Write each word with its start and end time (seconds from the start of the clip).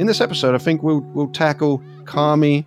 In 0.00 0.06
this 0.06 0.22
episode, 0.22 0.54
I 0.54 0.58
think 0.58 0.82
we'll 0.82 1.00
we'll 1.12 1.28
tackle 1.28 1.82
Carmy 2.04 2.64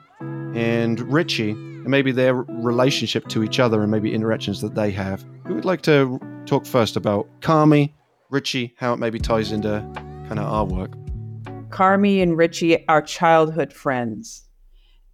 and 0.55 0.99
Richie 1.11 1.51
and 1.51 1.87
maybe 1.87 2.11
their 2.11 2.35
relationship 2.35 3.27
to 3.29 3.43
each 3.43 3.59
other 3.59 3.81
and 3.81 3.89
maybe 3.89 4.13
interactions 4.13 4.61
that 4.61 4.75
they 4.75 4.91
have. 4.91 5.25
Who 5.47 5.55
would 5.55 5.65
like 5.65 5.81
to 5.81 6.19
talk 6.45 6.65
first 6.65 6.95
about 6.95 7.27
Carmy, 7.41 7.91
Richie, 8.29 8.75
how 8.77 8.93
it 8.93 8.99
maybe 8.99 9.17
ties 9.17 9.51
into 9.51 9.79
kind 10.27 10.37
of 10.37 10.45
our 10.45 10.65
work? 10.65 10.91
Carmy 11.69 12.21
and 12.21 12.37
Richie 12.37 12.87
are 12.87 13.01
childhood 13.01 13.73
friends 13.73 14.47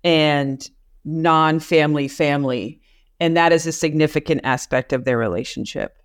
and 0.04 0.70
non 1.06 1.62
family 1.62 2.10
family. 2.10 2.82
And 3.22 3.38
that 3.38 3.54
is 3.54 3.66
a 3.66 3.72
significant 3.72 4.42
aspect 4.44 4.92
of 4.92 5.06
their 5.06 5.18
relationship. 5.18 5.98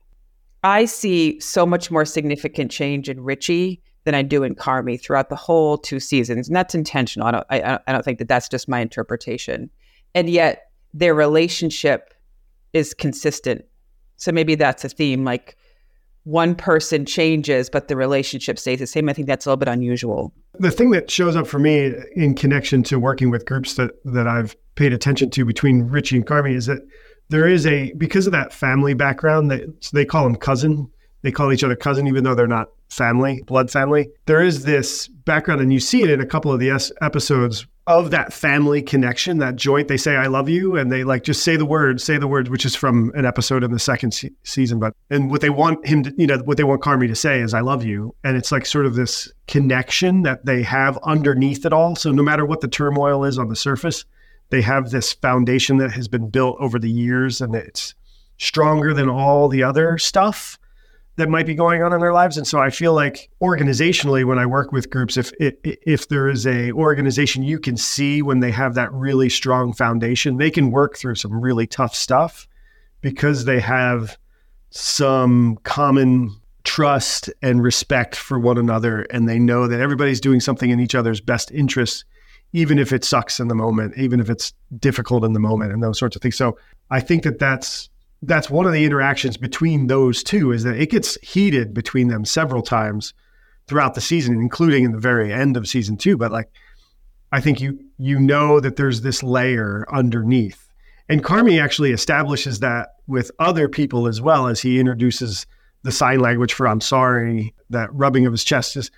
I 0.62 0.84
see 0.84 1.40
so 1.40 1.66
much 1.66 1.90
more 1.90 2.04
significant 2.04 2.70
change 2.70 3.08
in 3.08 3.20
Richie 3.20 3.82
than 4.05 4.14
I 4.14 4.23
do 4.23 4.43
in 4.43 4.55
Carmy 4.55 5.00
throughout 5.00 5.29
the 5.29 5.37
whole 5.37 5.79
two 5.79 6.00
seasons. 6.00 6.48
And 6.48 6.57
that's 6.57 6.75
intentional. 6.75 7.27
I 7.27 7.30
don't, 7.30 7.47
I, 7.51 7.78
I 7.87 7.92
don't 7.92 8.05
think 8.05 8.19
that 8.19 8.28
that's 8.28 8.48
just 8.48 8.69
my 8.69 8.80
interpretation. 8.80 9.70
And 10.15 10.28
yet 10.28 10.70
their 10.92 11.15
relationship 11.15 12.14
is 12.73 12.95
consistent. 12.95 13.64
So 14.16 14.30
maybe 14.30 14.55
that's 14.55 14.84
a 14.84 14.88
theme. 14.88 15.25
Like 15.25 15.56
one 16.25 16.55
person 16.55 17.05
changes, 17.05 17.69
but 17.69 17.88
the 17.88 17.97
relationship 17.97 18.59
stays 18.59 18.78
the 18.78 18.87
same. 18.87 19.09
I 19.09 19.12
think 19.12 19.27
that's 19.27 19.47
a 19.47 19.51
little 19.51 19.59
bit 19.59 19.69
unusual. 19.69 20.33
The 20.59 20.70
thing 20.70 20.91
that 20.91 21.11
shows 21.11 21.36
up 21.36 21.47
for 21.47 21.59
me 21.59 21.92
in 22.14 22.34
connection 22.34 22.83
to 22.84 22.98
working 22.98 23.30
with 23.30 23.45
groups 23.45 23.75
that 23.75 23.91
that 24.05 24.27
I've 24.27 24.56
paid 24.75 24.92
attention 24.92 25.30
to 25.30 25.45
between 25.45 25.83
Richie 25.83 26.16
and 26.16 26.27
Carmy 26.27 26.55
is 26.55 26.66
that 26.66 26.80
there 27.28 27.47
is 27.47 27.66
a 27.66 27.92
because 27.95 28.27
of 28.27 28.33
that 28.33 28.52
family 28.52 28.95
background 28.95 29.50
that 29.50 29.91
they 29.92 30.05
call 30.05 30.27
him 30.27 30.36
cousin. 30.36 30.91
They 31.24 31.33
call 31.33 31.52
each 31.52 31.64
other 31.64 31.74
cousin, 31.74 32.06
even 32.06 32.23
though 32.23 32.34
they're 32.34 32.46
not 32.46 32.69
family, 32.91 33.42
blood 33.46 33.70
family. 33.70 34.10
There 34.27 34.42
is 34.42 34.64
this 34.64 35.09
background, 35.09 35.62
and 35.62 35.73
you 35.73 35.80
see 35.80 36.02
it 36.02 36.10
in 36.10 36.20
a 36.20 36.27
couple 36.27 36.52
of 36.52 36.60
the 36.60 36.70
episodes 37.00 37.66
of 37.87 38.10
that 38.10 38.30
family 38.30 38.83
connection, 38.83 39.39
that 39.39 39.56
joint. 39.56 39.89
They 39.89 39.97
say, 39.97 40.17
I 40.17 40.27
love 40.27 40.50
you. 40.50 40.77
And 40.77 40.92
they 40.92 41.02
like 41.02 41.25
just 41.25 41.42
say 41.42 41.56
the 41.56 41.64
word, 41.64 42.02
say 42.02 42.19
the 42.19 42.28
words, 42.28 42.50
which 42.50 42.67
is 42.67 42.75
from 42.75 43.11
an 43.14 43.25
episode 43.25 43.64
in 43.64 43.72
the 43.72 43.78
second 43.78 44.12
se- 44.12 44.33
season. 44.42 44.78
But, 44.78 44.95
and 45.08 45.30
what 45.30 45.41
they 45.41 45.48
want 45.48 45.86
him 45.86 46.02
to, 46.02 46.14
you 46.19 46.27
know, 46.27 46.39
what 46.39 46.58
they 46.58 46.64
want 46.64 46.83
Carmy 46.83 47.08
to 47.08 47.14
say 47.14 47.41
is, 47.41 47.55
I 47.55 47.61
love 47.61 47.84
you. 47.84 48.14
And 48.22 48.36
it's 48.36 48.52
like 48.52 48.67
sort 48.67 48.84
of 48.84 48.95
this 48.95 49.33
connection 49.48 50.25
that 50.25 50.45
they 50.45 50.62
have 50.62 50.98
underneath 51.05 51.64
it 51.64 51.72
all. 51.72 51.97
So 51.97 52.12
no 52.12 52.22
matter 52.22 52.45
what 52.45 52.61
the 52.61 52.69
turmoil 52.69 53.25
is 53.25 53.39
on 53.39 53.48
the 53.48 53.56
surface, 53.56 54.05
they 54.50 54.61
have 54.61 54.91
this 54.91 55.14
foundation 55.14 55.78
that 55.78 55.92
has 55.92 56.06
been 56.06 56.28
built 56.28 56.58
over 56.61 56.78
the 56.78 56.91
years 56.91 57.41
and 57.41 57.55
it's 57.55 57.95
stronger 58.36 58.92
than 58.92 59.08
all 59.08 59.48
the 59.48 59.62
other 59.62 59.97
stuff 59.97 60.58
that 61.17 61.29
might 61.29 61.47
be 61.47 61.55
going 61.55 61.83
on 61.83 61.93
in 61.93 62.01
their 62.01 62.12
lives. 62.12 62.37
And 62.37 62.47
so 62.47 62.59
I 62.59 62.70
feel 62.70 62.93
like 62.93 63.31
organizationally, 63.41 64.25
when 64.25 64.39
I 64.39 64.47
work 64.47 64.73
with 64.73 64.91
groups, 64.91 65.17
if 65.17 65.33
if 65.39 66.09
there 66.09 66.29
is 66.29 66.47
a 66.47 66.73
organization 66.73 67.43
you 67.43 67.59
can 67.59 67.77
see 67.77 68.23
when 68.23 68.41
they 68.41 68.51
have 68.51 68.75
that 68.75 68.93
really 68.93 69.29
strong 69.29 69.73
foundation, 69.73 70.39
they 70.39 70.51
can 70.51 70.70
work 70.70 70.97
through 70.97 71.15
some 71.17 71.41
really 71.41 71.67
tough 71.67 71.95
stuff 71.95 72.48
because 73.01 73.45
they 73.45 73.61
have 73.61 74.17
some 74.70 75.57
common 75.62 76.35
trust 76.65 77.31
and 77.42 77.62
respect 77.62 78.17
for 78.17 78.39
one 78.39 78.59
another, 78.59 79.03
and 79.11 79.29
they 79.29 79.39
know 79.39 79.69
that 79.69 79.81
everybody's 79.81 80.20
doing 80.20 80.41
something 80.41 80.70
in 80.70 80.81
each 80.81 80.95
other's 80.95 81.20
best 81.20 81.53
interest, 81.53 82.05
even 82.53 82.79
if 82.79 82.92
it 82.92 83.05
sucks 83.05 83.39
in 83.39 83.48
the 83.48 83.55
moment, 83.55 83.97
even 83.97 84.19
if 84.19 84.31
it's 84.31 84.53
difficult 84.79 85.25
in 85.25 85.35
the 85.35 85.41
moment, 85.41 85.73
and 85.73 85.83
those 85.83 85.98
sorts 85.98 86.17
of 86.17 86.23
things. 86.23 86.37
So 86.37 86.59
I 86.91 87.01
think 87.01 87.23
that 87.23 87.39
that's 87.39 87.91
that's 88.27 88.50
one 88.50 88.67
of 88.67 88.72
the 88.72 88.84
interactions 88.84 89.36
between 89.36 89.86
those 89.86 90.22
two 90.22 90.53
is 90.53 90.64
that 90.64 90.77
it 90.77 90.91
gets 90.91 91.17
heated 91.22 91.75
between 91.75 92.08
them 92.08 92.25
several 92.25 92.62
times 92.62 93.14
throughout 93.67 93.94
the 93.94 94.00
season, 94.00 94.34
including 94.34 94.84
in 94.84 94.92
the 94.92 94.98
very 94.98 95.33
end 95.33 95.56
of 95.56 95.69
season 95.69 95.97
two. 95.97 96.17
But 96.17 96.33
like, 96.33 96.50
I 97.33 97.41
think 97.41 97.61
you 97.61 97.78
you 97.98 98.19
know 98.19 98.61
that 98.61 98.77
there's 98.77 99.00
this 99.00 99.22
layer 99.22 99.86
underneath, 99.92 100.72
and 101.08 101.25
Carmy 101.25 101.62
actually 101.62 101.92
establishes 101.92 102.61
that 102.61 102.91
with 103.06 103.30
other 103.39 103.68
people 103.68 104.07
as 104.07 104.20
well 104.20 104.46
as 104.46 104.61
he 104.61 104.79
introduces 104.79 105.46
the 105.83 105.92
sign 105.92 106.20
language 106.20 106.52
for 106.52 106.68
"I'm 106.68 106.80
sorry," 106.80 107.55
that 107.70 107.92
rubbing 107.92 108.27
of 108.27 108.33
his 108.33 108.45
chest 108.45 108.77
is, 108.77 108.91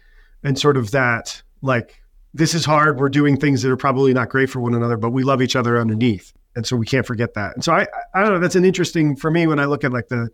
and 0.43 0.59
sort 0.59 0.77
of 0.77 0.91
that 0.91 1.43
like 1.63 2.03
this 2.35 2.55
is 2.55 2.65
hard. 2.65 2.99
We're 2.99 3.09
doing 3.09 3.39
things 3.39 3.63
that 3.63 3.71
are 3.71 3.77
probably 3.77 4.13
not 4.13 4.29
great 4.29 4.51
for 4.51 4.61
one 4.61 4.75
another, 4.75 4.97
but 4.97 5.11
we 5.11 5.23
love 5.23 5.41
each 5.41 5.57
other 5.57 5.81
underneath 5.81 6.33
and 6.57 6.67
so 6.67 6.75
we 6.75 6.87
can't 6.87 7.07
forget 7.07 7.35
that. 7.35 7.55
And 7.55 7.63
so 7.63 7.73
I, 7.73 7.87
I 8.15 8.23
don't 8.23 8.33
know. 8.33 8.39
That's 8.41 8.57
an 8.57 8.65
interesting 8.65 9.15
for 9.15 9.31
me 9.31 9.47
when 9.47 9.61
I 9.61 9.67
look 9.67 9.85
at 9.85 9.93
like 9.93 10.09
the 10.09 10.31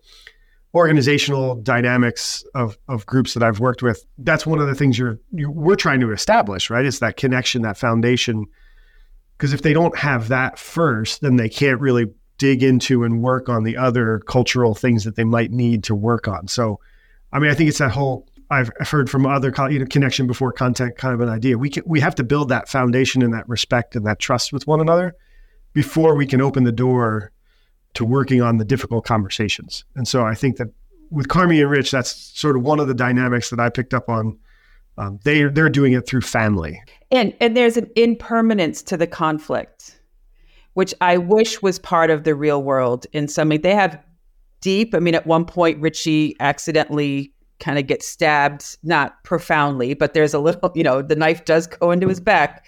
organizational 0.74 1.56
dynamics 1.56 2.44
of 2.54 2.78
of 2.88 3.04
groups 3.04 3.34
that 3.34 3.42
I've 3.42 3.60
worked 3.60 3.82
with. 3.82 4.06
That's 4.18 4.46
one 4.46 4.60
of 4.60 4.68
the 4.68 4.74
things 4.74 4.98
you're, 4.98 5.18
you 5.32 5.50
we're 5.50 5.76
trying 5.76 6.00
to 6.00 6.12
establish, 6.12 6.70
right? 6.70 6.84
It's 6.84 7.00
that 7.00 7.16
connection, 7.16 7.62
that 7.62 7.76
foundation. 7.76 8.46
Because 9.36 9.52
if 9.52 9.62
they 9.62 9.72
don't 9.72 9.96
have 9.98 10.28
that 10.28 10.58
first, 10.58 11.20
then 11.20 11.36
they 11.36 11.48
can't 11.48 11.80
really 11.80 12.06
dig 12.38 12.62
into 12.62 13.02
and 13.02 13.22
work 13.22 13.48
on 13.48 13.64
the 13.64 13.76
other 13.76 14.20
cultural 14.20 14.74
things 14.74 15.04
that 15.04 15.16
they 15.16 15.24
might 15.24 15.50
need 15.50 15.84
to 15.84 15.94
work 15.94 16.28
on. 16.28 16.46
So, 16.46 16.78
I 17.32 17.40
mean, 17.40 17.50
I 17.50 17.54
think 17.54 17.68
it's 17.68 17.78
that 17.78 17.90
whole 17.90 18.28
I've 18.50 18.70
heard 18.80 19.10
from 19.10 19.26
other 19.26 19.52
you 19.70 19.80
know, 19.80 19.86
connection 19.86 20.26
before 20.26 20.52
content 20.52 20.96
kind 20.96 21.14
of 21.14 21.20
an 21.20 21.28
idea. 21.28 21.58
We 21.58 21.70
can, 21.70 21.82
we 21.86 22.00
have 22.00 22.14
to 22.16 22.24
build 22.24 22.50
that 22.50 22.68
foundation 22.68 23.22
and 23.22 23.34
that 23.34 23.48
respect 23.48 23.96
and 23.96 24.06
that 24.06 24.18
trust 24.18 24.52
with 24.52 24.66
one 24.66 24.80
another 24.80 25.16
before 25.72 26.14
we 26.14 26.26
can 26.26 26.40
open 26.40 26.64
the 26.64 26.72
door 26.72 27.32
to 27.94 28.04
working 28.04 28.40
on 28.40 28.56
the 28.56 28.64
difficult 28.64 29.04
conversations. 29.04 29.84
And 29.94 30.08
so 30.08 30.24
I 30.24 30.34
think 30.34 30.56
that 30.56 30.68
with 31.10 31.28
Carmy 31.28 31.60
and 31.60 31.70
Rich, 31.70 31.90
that's 31.90 32.10
sort 32.38 32.56
of 32.56 32.62
one 32.62 32.80
of 32.80 32.88
the 32.88 32.94
dynamics 32.94 33.50
that 33.50 33.60
I 33.60 33.68
picked 33.68 33.94
up 33.94 34.08
on. 34.08 34.38
Um, 34.98 35.18
they 35.24 35.44
they're 35.44 35.70
doing 35.70 35.94
it 35.94 36.06
through 36.06 36.20
family, 36.20 36.82
and 37.10 37.34
and 37.40 37.56
there's 37.56 37.78
an 37.78 37.90
impermanence 37.96 38.82
to 38.82 38.96
the 38.98 39.06
conflict, 39.06 39.98
which 40.74 40.92
I 41.00 41.16
wish 41.16 41.62
was 41.62 41.78
part 41.78 42.10
of 42.10 42.24
the 42.24 42.34
real 42.34 42.62
world. 42.62 43.06
In 43.12 43.26
some 43.26 43.48
way, 43.48 43.56
they 43.56 43.74
have 43.74 43.98
deep. 44.60 44.94
I 44.94 44.98
mean, 44.98 45.14
at 45.14 45.26
one 45.26 45.46
point, 45.46 45.80
Richie 45.80 46.36
accidentally 46.40 47.32
kind 47.58 47.78
of 47.78 47.86
gets 47.86 48.06
stabbed, 48.06 48.76
not 48.82 49.22
profoundly, 49.24 49.94
but 49.94 50.14
there's 50.14 50.34
a 50.34 50.38
little, 50.38 50.72
you 50.74 50.82
know, 50.82 51.00
the 51.00 51.16
knife 51.16 51.44
does 51.44 51.66
go 51.66 51.90
into 51.90 52.08
his 52.08 52.20
back. 52.20 52.64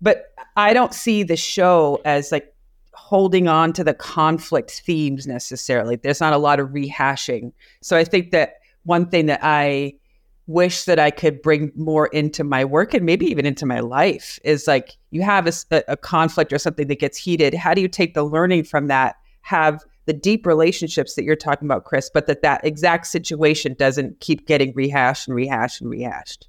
But 0.00 0.31
I 0.56 0.72
don't 0.72 0.94
see 0.94 1.22
the 1.22 1.36
show 1.36 2.00
as 2.04 2.32
like 2.32 2.54
holding 2.94 3.48
on 3.48 3.72
to 3.74 3.84
the 3.84 3.94
conflict 3.94 4.82
themes 4.84 5.26
necessarily. 5.26 5.96
There's 5.96 6.20
not 6.20 6.32
a 6.32 6.38
lot 6.38 6.60
of 6.60 6.70
rehashing. 6.70 7.52
So 7.80 7.96
I 7.96 8.04
think 8.04 8.30
that 8.32 8.56
one 8.84 9.08
thing 9.08 9.26
that 9.26 9.40
I 9.42 9.94
wish 10.46 10.84
that 10.84 10.98
I 10.98 11.10
could 11.10 11.40
bring 11.40 11.72
more 11.76 12.08
into 12.08 12.44
my 12.44 12.64
work 12.64 12.94
and 12.94 13.06
maybe 13.06 13.26
even 13.26 13.46
into 13.46 13.64
my 13.64 13.80
life 13.80 14.38
is 14.44 14.66
like 14.66 14.96
you 15.10 15.22
have 15.22 15.46
a, 15.46 15.82
a 15.88 15.96
conflict 15.96 16.52
or 16.52 16.58
something 16.58 16.88
that 16.88 16.98
gets 16.98 17.16
heated. 17.16 17.54
How 17.54 17.74
do 17.74 17.80
you 17.80 17.88
take 17.88 18.14
the 18.14 18.24
learning 18.24 18.64
from 18.64 18.88
that, 18.88 19.16
have 19.42 19.82
the 20.06 20.12
deep 20.12 20.46
relationships 20.46 21.14
that 21.14 21.24
you're 21.24 21.36
talking 21.36 21.66
about, 21.66 21.84
Chris, 21.84 22.10
but 22.12 22.26
that 22.26 22.42
that 22.42 22.64
exact 22.64 23.06
situation 23.06 23.74
doesn't 23.74 24.20
keep 24.20 24.46
getting 24.46 24.72
rehashed 24.74 25.28
and 25.28 25.36
rehashed 25.36 25.80
and 25.80 25.88
rehashed? 25.90 26.48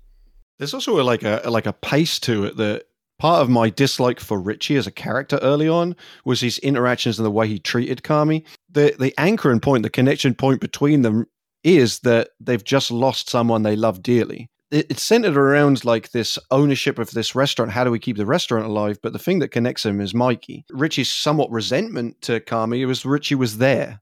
There's 0.58 0.74
also 0.74 1.00
a, 1.00 1.04
like 1.04 1.24
a 1.24 1.42
like 1.46 1.66
a 1.66 1.74
pace 1.74 2.20
to 2.22 2.46
it 2.46 2.58
that 2.58 2.86
part 3.20 3.42
of 3.42 3.50
my 3.50 3.70
dislike 3.70 4.20
for 4.20 4.40
Richie 4.40 4.76
as 4.76 4.88
a 4.88 4.92
character 4.92 5.40
early 5.42 5.68
on 5.68 5.96
was 6.26 6.42
his 6.42 6.60
interactions 6.60 7.20
and 7.20 7.26
the 7.26 7.32
way 7.32 7.48
he 7.48 7.60
treated 7.60 8.04
Carmy. 8.04 8.46
The 8.72 8.96
the 9.00 9.14
anchor 9.18 9.52
and 9.52 9.62
point, 9.62 9.84
the 9.84 9.90
connection 9.90 10.34
point 10.34 10.62
between 10.62 11.02
them 11.02 11.26
is 11.64 12.00
that 12.00 12.30
they've 12.40 12.64
just 12.64 12.92
lost 12.92 13.30
someone 13.30 13.64
they 13.64 13.76
love 13.76 14.04
dearly. 14.04 14.50
it's 14.72 15.04
centered 15.04 15.38
around 15.38 15.86
like 15.86 16.12
this 16.12 16.40
ownership 16.50 16.98
of 16.98 17.12
this 17.12 17.36
restaurant. 17.36 17.72
How 17.72 17.84
do 17.84 17.92
we 17.92 18.00
keep 18.00 18.18
the 18.18 18.26
restaurant 18.26 18.66
alive? 18.66 18.98
But 19.02 19.14
the 19.14 19.20
thing 19.20 19.40
that 19.40 19.52
connects 19.52 19.84
them 19.84 20.02
is 20.02 20.14
Mikey. 20.16 20.66
Richie's 20.72 21.12
somewhat 21.12 21.52
resentment 21.52 22.22
to 22.24 22.40
Carmy 22.40 22.86
was 22.88 23.06
Richie 23.06 23.36
was 23.36 23.60
there. 23.60 24.02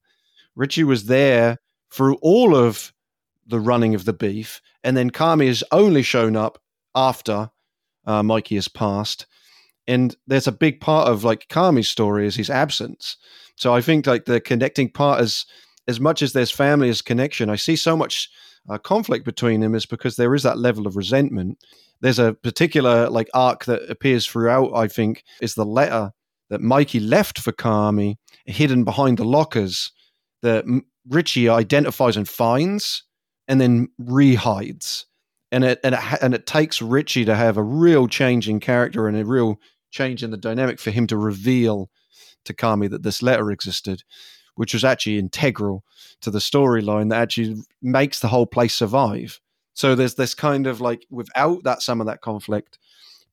Richie 0.55 0.85
was 0.85 1.05
there 1.05 1.57
through 1.91 2.15
all 2.21 2.55
of 2.55 2.93
the 3.45 3.59
running 3.59 3.95
of 3.95 4.05
the 4.05 4.13
beef, 4.13 4.61
and 4.83 4.95
then 4.95 5.11
Carmy 5.11 5.47
has 5.47 5.63
only 5.71 6.03
shown 6.03 6.35
up 6.35 6.57
after 6.95 7.49
uh, 8.05 8.23
Mikey 8.23 8.55
has 8.55 8.67
passed. 8.67 9.25
And 9.87 10.15
there's 10.27 10.47
a 10.47 10.51
big 10.51 10.79
part 10.79 11.09
of 11.09 11.23
like 11.23 11.47
Carmy's 11.49 11.89
story 11.89 12.27
is 12.27 12.35
his 12.35 12.49
absence. 12.49 13.17
So 13.55 13.73
I 13.73 13.81
think 13.81 14.07
like 14.07 14.25
the 14.25 14.39
connecting 14.39 14.89
part 14.89 15.21
is 15.21 15.45
as 15.87 15.99
much 15.99 16.21
as 16.21 16.33
there's 16.33 16.51
family 16.51 16.89
as 16.89 17.01
connection. 17.01 17.49
I 17.49 17.55
see 17.55 17.75
so 17.75 17.97
much 17.97 18.29
uh, 18.69 18.77
conflict 18.77 19.25
between 19.25 19.59
them 19.59 19.75
is 19.75 19.85
because 19.85 20.15
there 20.15 20.35
is 20.35 20.43
that 20.43 20.59
level 20.59 20.87
of 20.87 20.95
resentment. 20.95 21.57
There's 22.01 22.19
a 22.19 22.33
particular 22.33 23.09
like 23.09 23.29
arc 23.33 23.65
that 23.65 23.89
appears 23.89 24.25
throughout. 24.25 24.71
I 24.73 24.87
think 24.87 25.23
is 25.41 25.55
the 25.55 25.65
letter 25.65 26.11
that 26.49 26.61
Mikey 26.61 26.99
left 26.99 27.39
for 27.39 27.51
Carmy, 27.51 28.17
hidden 28.45 28.83
behind 28.83 29.17
the 29.17 29.23
lockers 29.23 29.91
that 30.41 30.65
Richie 31.07 31.49
identifies 31.49 32.17
and 32.17 32.27
finds, 32.27 33.03
and 33.47 33.59
then 33.59 33.89
rehides 33.99 35.05
and 35.51 35.63
it 35.63 35.79
and 35.83 35.95
it 35.95 36.01
and 36.21 36.33
it 36.33 36.45
takes 36.45 36.81
Richie 36.81 37.25
to 37.25 37.35
have 37.35 37.57
a 37.57 37.63
real 37.63 38.07
change 38.07 38.47
in 38.47 38.59
character 38.59 39.07
and 39.07 39.17
a 39.17 39.25
real 39.25 39.59
change 39.91 40.23
in 40.23 40.31
the 40.31 40.37
dynamic 40.37 40.79
for 40.79 40.91
him 40.91 41.07
to 41.07 41.17
reveal 41.17 41.89
to 42.45 42.53
Carmy 42.53 42.89
that 42.89 43.03
this 43.03 43.21
letter 43.21 43.51
existed, 43.51 44.03
which 44.55 44.73
was 44.73 44.83
actually 44.83 45.19
integral 45.19 45.83
to 46.21 46.31
the 46.31 46.39
storyline 46.39 47.09
that 47.09 47.21
actually 47.21 47.61
makes 47.81 48.19
the 48.19 48.29
whole 48.29 48.47
place 48.47 48.73
survive. 48.73 49.39
So 49.73 49.95
there's 49.95 50.15
this 50.15 50.33
kind 50.33 50.67
of 50.67 50.81
like 50.81 51.05
without 51.09 51.63
that 51.63 51.81
some 51.81 52.01
of 52.01 52.07
that 52.07 52.21
conflict. 52.21 52.79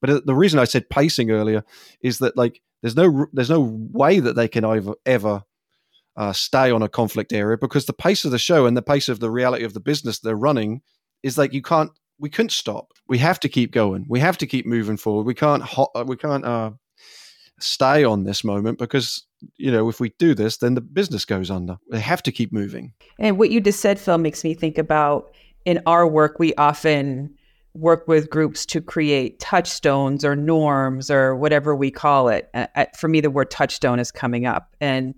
But 0.01 0.11
uh, 0.11 0.21
the 0.25 0.35
reason 0.35 0.59
I 0.59 0.65
said 0.65 0.91
pacing 0.91 1.31
earlier 1.31 1.65
is 2.01 2.19
that 2.19 2.37
like 2.37 2.61
there's 2.83 2.97
no 2.97 3.27
there's 3.33 3.51
no 3.51 3.61
way 3.93 4.21
that 4.21 4.35
they 4.35 4.49
can 4.49 4.65
ever 4.65 4.95
ever 5.07 5.43
uh, 6.17 6.33
stay 6.33 6.71
on 6.71 6.83
a 6.83 6.89
conflict 6.89 7.33
area 7.33 7.57
because 7.57 7.87
the 7.87 7.93
pace 7.93 8.25
of 8.25 8.33
the 8.33 8.39
show 8.39 8.67
and 8.67 8.77
the 8.77 8.83
pace 8.83 9.09
of 9.09 9.21
the 9.21 9.31
reality 9.31 9.65
of 9.65 9.73
the 9.73 9.81
business 9.81 10.19
they're 10.19 10.37
running 10.37 10.83
is 11.23 11.39
like 11.39 11.53
you 11.53 11.63
can't 11.63 11.93
we 12.19 12.31
couldn't 12.31 12.53
stop. 12.53 12.93
We 13.07 13.19
have 13.19 13.41
to 13.41 13.49
keep 13.49 13.73
going. 13.73 14.07
We 14.09 14.21
have 14.21 14.39
to 14.39 14.47
keep 14.47 14.67
moving 14.67 14.97
forward. 14.97 15.27
We 15.27 15.35
can't 15.35 15.63
ho- 15.63 15.91
we 16.07 16.17
can't 16.17 16.45
uh, 16.45 16.73
stay 17.61 18.05
on 18.05 18.25
this 18.25 18.45
moment 18.45 18.79
because 18.79 19.27
you 19.57 19.71
know 19.71 19.89
if 19.89 20.01
we 20.01 20.11
do 20.19 20.35
this, 20.35 20.59
then 20.59 20.75
the 20.75 20.81
business 20.81 21.25
goes 21.25 21.51
under. 21.51 21.79
They 21.91 22.01
have 22.01 22.23
to 22.25 22.33
keep 22.33 22.53
moving. 22.53 22.93
And 23.19 23.39
what 23.39 23.51
you 23.51 23.61
just 23.61 23.81
said, 23.81 23.99
Phil, 23.99 24.19
makes 24.19 24.45
me 24.45 24.55
think 24.55 24.79
about 24.79 25.35
in 25.65 25.81
our 25.87 26.07
work. 26.07 26.39
We 26.39 26.55
often 26.55 27.35
work 27.75 28.09
with 28.09 28.31
groups 28.31 28.67
to 28.67 28.81
create 28.81 29.39
touchstones 29.39 30.25
or 30.25 30.35
norms 30.35 31.11
or 31.11 31.37
whatever 31.37 31.77
we 31.77 31.91
call 31.91 32.29
it. 32.29 32.51
Uh, 32.55 32.87
for 32.97 33.09
me, 33.09 33.21
the 33.21 33.31
word 33.31 33.51
touchstone 33.51 34.01
is 34.01 34.11
coming 34.11 34.47
up, 34.47 34.75
and 34.81 35.15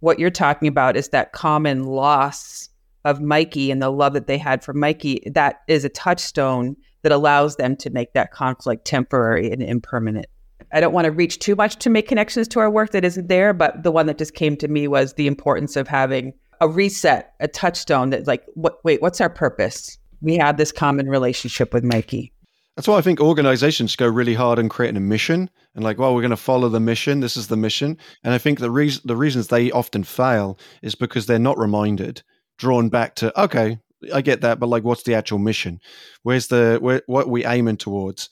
what 0.00 0.18
you're 0.18 0.30
talking 0.30 0.68
about 0.68 0.96
is 0.96 1.08
that 1.08 1.32
common 1.32 1.84
loss 1.84 2.67
of 3.04 3.20
Mikey 3.20 3.70
and 3.70 3.80
the 3.80 3.90
love 3.90 4.12
that 4.14 4.26
they 4.26 4.38
had 4.38 4.62
for 4.64 4.72
Mikey. 4.72 5.22
That 5.32 5.60
is 5.68 5.84
a 5.84 5.88
touchstone 5.88 6.76
that 7.02 7.12
allows 7.12 7.56
them 7.56 7.76
to 7.76 7.90
make 7.90 8.12
that 8.12 8.32
conflict 8.32 8.84
temporary 8.84 9.50
and 9.50 9.62
impermanent. 9.62 10.26
I 10.72 10.80
don't 10.80 10.92
want 10.92 11.06
to 11.06 11.12
reach 11.12 11.38
too 11.38 11.56
much 11.56 11.76
to 11.76 11.90
make 11.90 12.08
connections 12.08 12.48
to 12.48 12.60
our 12.60 12.70
work 12.70 12.90
that 12.90 13.04
isn't 13.04 13.28
there, 13.28 13.54
but 13.54 13.82
the 13.82 13.92
one 13.92 14.06
that 14.06 14.18
just 14.18 14.34
came 14.34 14.56
to 14.56 14.68
me 14.68 14.88
was 14.88 15.14
the 15.14 15.26
importance 15.26 15.76
of 15.76 15.88
having 15.88 16.32
a 16.60 16.68
reset, 16.68 17.32
a 17.40 17.48
touchstone 17.48 18.10
that 18.10 18.26
like, 18.26 18.44
what, 18.54 18.84
wait, 18.84 19.00
what's 19.00 19.20
our 19.20 19.30
purpose? 19.30 19.96
We 20.20 20.36
have 20.36 20.56
this 20.56 20.72
common 20.72 21.08
relationship 21.08 21.72
with 21.72 21.84
Mikey. 21.84 22.32
That's 22.76 22.86
why 22.86 22.98
I 22.98 23.02
think 23.02 23.20
organizations 23.20 23.96
go 23.96 24.06
really 24.06 24.34
hard 24.34 24.58
on 24.58 24.68
creating 24.68 24.96
a 24.96 25.00
mission 25.00 25.50
and 25.74 25.82
like, 25.82 25.98
well, 25.98 26.14
we're 26.14 26.20
going 26.20 26.30
to 26.30 26.36
follow 26.36 26.68
the 26.68 26.78
mission. 26.78 27.20
This 27.20 27.36
is 27.36 27.48
the 27.48 27.56
mission. 27.56 27.96
And 28.22 28.34
I 28.34 28.38
think 28.38 28.60
the 28.60 28.70
reason 28.70 29.02
the 29.04 29.16
reasons 29.16 29.48
they 29.48 29.70
often 29.72 30.04
fail 30.04 30.58
is 30.82 30.94
because 30.94 31.26
they're 31.26 31.40
not 31.40 31.58
reminded, 31.58 32.22
drawn 32.58 32.88
back 32.88 33.14
to, 33.16 33.40
okay, 33.40 33.78
I 34.12 34.20
get 34.20 34.42
that, 34.42 34.60
but 34.60 34.68
like, 34.68 34.84
what's 34.84 35.02
the 35.02 35.14
actual 35.14 35.38
mission? 35.38 35.80
Where's 36.22 36.48
the 36.48 36.78
where, 36.80 37.02
what 37.06 37.26
are 37.26 37.30
we 37.30 37.44
aiming 37.44 37.78
towards? 37.78 38.28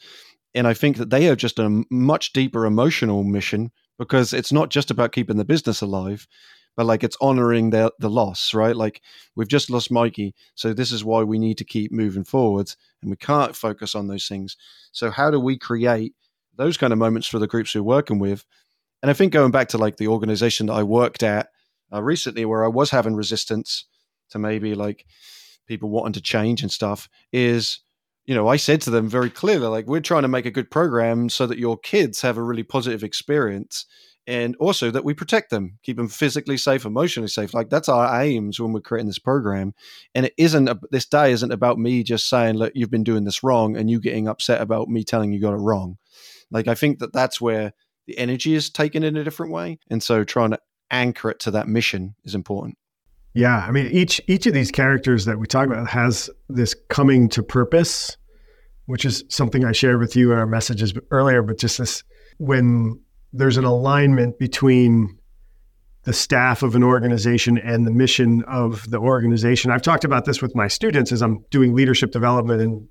And 0.54 0.66
I 0.66 0.74
think 0.74 0.96
that 0.96 1.10
they 1.10 1.24
have 1.24 1.36
just 1.36 1.58
a 1.58 1.84
much 1.90 2.32
deeper 2.32 2.66
emotional 2.66 3.24
mission 3.24 3.72
because 3.98 4.32
it's 4.32 4.52
not 4.52 4.70
just 4.70 4.90
about 4.90 5.12
keeping 5.12 5.36
the 5.36 5.44
business 5.44 5.80
alive 5.80 6.26
but 6.76 6.86
like 6.86 7.02
it's 7.02 7.16
honoring 7.20 7.70
the 7.70 7.90
the 7.98 8.10
loss, 8.10 8.54
right? 8.54 8.76
Like 8.76 9.00
we've 9.34 9.48
just 9.48 9.70
lost 9.70 9.90
Mikey, 9.90 10.34
so 10.54 10.72
this 10.72 10.92
is 10.92 11.04
why 11.04 11.22
we 11.22 11.38
need 11.38 11.58
to 11.58 11.64
keep 11.64 11.90
moving 11.90 12.24
forwards, 12.24 12.76
and 13.02 13.10
we 13.10 13.16
can't 13.16 13.56
focus 13.56 13.94
on 13.94 14.06
those 14.06 14.28
things. 14.28 14.56
So 14.92 15.10
how 15.10 15.30
do 15.30 15.40
we 15.40 15.58
create 15.58 16.14
those 16.54 16.76
kind 16.76 16.92
of 16.92 16.98
moments 16.98 17.26
for 17.26 17.38
the 17.38 17.46
groups 17.46 17.74
we're 17.74 17.82
working 17.82 18.18
with? 18.18 18.44
And 19.02 19.10
I 19.10 19.14
think 19.14 19.32
going 19.32 19.50
back 19.50 19.68
to 19.68 19.78
like 19.78 19.96
the 19.96 20.08
organization 20.08 20.66
that 20.66 20.74
I 20.74 20.82
worked 20.82 21.22
at 21.22 21.48
uh, 21.92 22.02
recently, 22.02 22.44
where 22.44 22.64
I 22.64 22.68
was 22.68 22.90
having 22.90 23.16
resistance 23.16 23.86
to 24.30 24.38
maybe 24.38 24.74
like 24.74 25.06
people 25.66 25.90
wanting 25.90 26.12
to 26.14 26.20
change 26.20 26.62
and 26.62 26.70
stuff, 26.70 27.08
is 27.32 27.80
you 28.24 28.34
know, 28.34 28.48
I 28.48 28.56
said 28.56 28.80
to 28.82 28.90
them 28.90 29.08
very 29.08 29.30
clearly, 29.30 29.68
like, 29.68 29.86
we're 29.86 30.00
trying 30.00 30.22
to 30.22 30.28
make 30.28 30.46
a 30.46 30.50
good 30.50 30.68
program 30.68 31.28
so 31.28 31.46
that 31.46 31.58
your 31.58 31.78
kids 31.78 32.22
have 32.22 32.36
a 32.36 32.42
really 32.42 32.64
positive 32.64 33.04
experience 33.04 33.86
and 34.26 34.56
also 34.56 34.90
that 34.90 35.04
we 35.04 35.14
protect 35.14 35.50
them, 35.50 35.78
keep 35.82 35.96
them 35.96 36.08
physically 36.08 36.56
safe, 36.56 36.84
emotionally 36.84 37.28
safe. 37.28 37.54
Like 37.54 37.70
that's 37.70 37.88
our 37.88 38.20
aims 38.20 38.58
when 38.58 38.72
we're 38.72 38.80
creating 38.80 39.06
this 39.06 39.20
program. 39.20 39.72
And 40.14 40.26
it 40.26 40.34
isn't 40.36 40.68
this 40.90 41.06
day 41.06 41.30
isn't 41.32 41.52
about 41.52 41.78
me 41.78 42.02
just 42.02 42.28
saying, 42.28 42.56
"Look, 42.56 42.72
you've 42.74 42.90
been 42.90 43.04
doing 43.04 43.24
this 43.24 43.44
wrong," 43.44 43.76
and 43.76 43.88
you 43.88 44.00
getting 44.00 44.26
upset 44.26 44.60
about 44.60 44.88
me 44.88 45.04
telling 45.04 45.32
you 45.32 45.40
got 45.40 45.54
it 45.54 45.58
wrong. 45.58 45.96
Like 46.50 46.66
I 46.66 46.74
think 46.74 46.98
that 46.98 47.12
that's 47.12 47.40
where 47.40 47.72
the 48.06 48.18
energy 48.18 48.54
is 48.54 48.70
taken 48.70 49.02
in 49.04 49.16
a 49.16 49.24
different 49.24 49.52
way, 49.52 49.78
and 49.90 50.02
so 50.02 50.24
trying 50.24 50.50
to 50.50 50.58
anchor 50.90 51.30
it 51.30 51.40
to 51.40 51.50
that 51.52 51.68
mission 51.68 52.16
is 52.24 52.34
important. 52.34 52.76
Yeah, 53.36 53.58
I 53.58 53.70
mean 53.70 53.88
each 53.88 54.18
each 54.28 54.46
of 54.46 54.54
these 54.54 54.70
characters 54.70 55.26
that 55.26 55.38
we 55.38 55.46
talk 55.46 55.66
about 55.66 55.86
has 55.90 56.30
this 56.48 56.74
coming 56.88 57.28
to 57.28 57.42
purpose, 57.42 58.16
which 58.86 59.04
is 59.04 59.24
something 59.28 59.62
I 59.62 59.72
shared 59.72 60.00
with 60.00 60.16
you 60.16 60.32
in 60.32 60.38
our 60.38 60.46
messages 60.46 60.94
earlier. 61.10 61.42
But 61.42 61.58
just 61.58 61.76
this 61.76 62.02
when 62.38 62.98
there's 63.34 63.58
an 63.58 63.64
alignment 63.64 64.38
between 64.38 65.18
the 66.04 66.14
staff 66.14 66.62
of 66.62 66.74
an 66.76 66.82
organization 66.82 67.58
and 67.58 67.86
the 67.86 67.90
mission 67.90 68.42
of 68.44 68.90
the 68.90 68.98
organization. 68.98 69.70
I've 69.70 69.82
talked 69.82 70.04
about 70.04 70.24
this 70.24 70.40
with 70.40 70.54
my 70.54 70.68
students 70.68 71.12
as 71.12 71.20
I'm 71.20 71.44
doing 71.50 71.74
leadership 71.74 72.12
development 72.12 72.62
and 72.62 72.88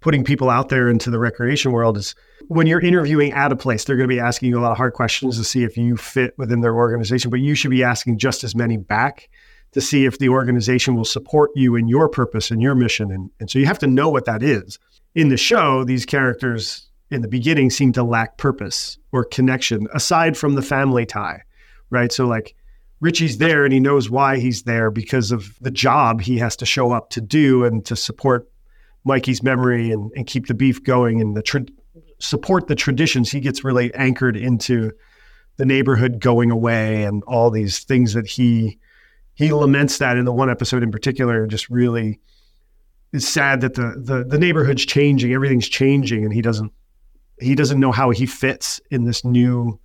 putting 0.00 0.22
people 0.22 0.48
out 0.48 0.68
there 0.68 0.88
into 0.88 1.10
the 1.10 1.18
recreation 1.18 1.72
world 1.72 1.96
is 1.96 2.14
when 2.46 2.68
you're 2.68 2.78
interviewing 2.80 3.32
at 3.32 3.50
a 3.50 3.56
place, 3.56 3.84
they're 3.84 3.96
going 3.96 4.08
to 4.08 4.14
be 4.14 4.20
asking 4.20 4.50
you 4.50 4.58
a 4.58 4.62
lot 4.62 4.70
of 4.70 4.76
hard 4.76 4.92
questions 4.92 5.38
to 5.38 5.44
see 5.44 5.64
if 5.64 5.76
you 5.76 5.96
fit 5.96 6.34
within 6.38 6.60
their 6.60 6.76
organization, 6.76 7.30
but 7.30 7.40
you 7.40 7.56
should 7.56 7.70
be 7.70 7.82
asking 7.82 8.18
just 8.18 8.44
as 8.44 8.54
many 8.54 8.76
back 8.76 9.28
to 9.72 9.80
see 9.80 10.06
if 10.06 10.18
the 10.18 10.28
organization 10.28 10.94
will 10.94 11.04
support 11.04 11.50
you 11.54 11.76
in 11.76 11.88
your 11.88 12.08
purpose 12.08 12.50
and 12.50 12.62
your 12.62 12.74
mission. 12.74 13.10
And, 13.10 13.30
and 13.38 13.50
so 13.50 13.58
you 13.58 13.66
have 13.66 13.78
to 13.80 13.86
know 13.86 14.08
what 14.08 14.24
that 14.24 14.42
is. 14.42 14.78
In 15.14 15.28
the 15.28 15.36
show, 15.36 15.84
these 15.84 16.06
characters 16.06 16.88
in 17.10 17.22
the 17.22 17.28
beginning 17.28 17.70
seem 17.70 17.92
to 17.92 18.02
lack 18.02 18.36
purpose 18.36 18.98
or 19.12 19.24
connection 19.24 19.86
aside 19.92 20.36
from 20.36 20.54
the 20.54 20.62
family 20.62 21.06
tie, 21.06 21.42
right? 21.90 22.12
So 22.12 22.26
like 22.26 22.54
Richie's 23.00 23.38
there 23.38 23.64
and 23.64 23.72
he 23.72 23.80
knows 23.80 24.10
why 24.10 24.38
he's 24.38 24.64
there 24.64 24.90
because 24.90 25.32
of 25.32 25.56
the 25.60 25.70
job 25.70 26.20
he 26.20 26.38
has 26.38 26.56
to 26.56 26.66
show 26.66 26.92
up 26.92 27.10
to 27.10 27.20
do 27.20 27.64
and 27.64 27.84
to 27.86 27.96
support 27.96 28.50
Mikey's 29.04 29.42
memory 29.42 29.90
and, 29.90 30.10
and 30.16 30.26
keep 30.26 30.46
the 30.46 30.54
beef 30.54 30.82
going 30.82 31.20
and 31.20 31.36
the 31.36 31.42
tra- 31.42 31.64
support 32.18 32.66
the 32.66 32.74
traditions. 32.74 33.30
He 33.30 33.40
gets 33.40 33.64
really 33.64 33.94
anchored 33.94 34.36
into 34.36 34.92
the 35.56 35.64
neighborhood 35.64 36.20
going 36.20 36.50
away 36.50 37.04
and 37.04 37.22
all 37.24 37.50
these 37.50 37.80
things 37.80 38.14
that 38.14 38.26
he 38.26 38.78
he 39.38 39.52
laments 39.52 39.98
that 39.98 40.16
in 40.16 40.24
the 40.24 40.32
one 40.32 40.50
episode 40.50 40.82
in 40.82 40.90
particular 40.90 41.46
just 41.46 41.70
really 41.70 42.18
is 43.12 43.26
sad 43.26 43.60
that 43.60 43.74
the 43.74 43.94
the 43.96 44.24
the 44.24 44.38
neighborhood's 44.38 44.84
changing 44.84 45.32
everything's 45.32 45.68
changing 45.68 46.24
and 46.24 46.34
he 46.34 46.42
doesn't 46.42 46.72
he 47.40 47.54
doesn't 47.54 47.78
know 47.78 47.92
how 47.92 48.10
he 48.10 48.26
fits 48.26 48.80
in 48.90 49.04
this 49.04 49.24
new 49.24 49.78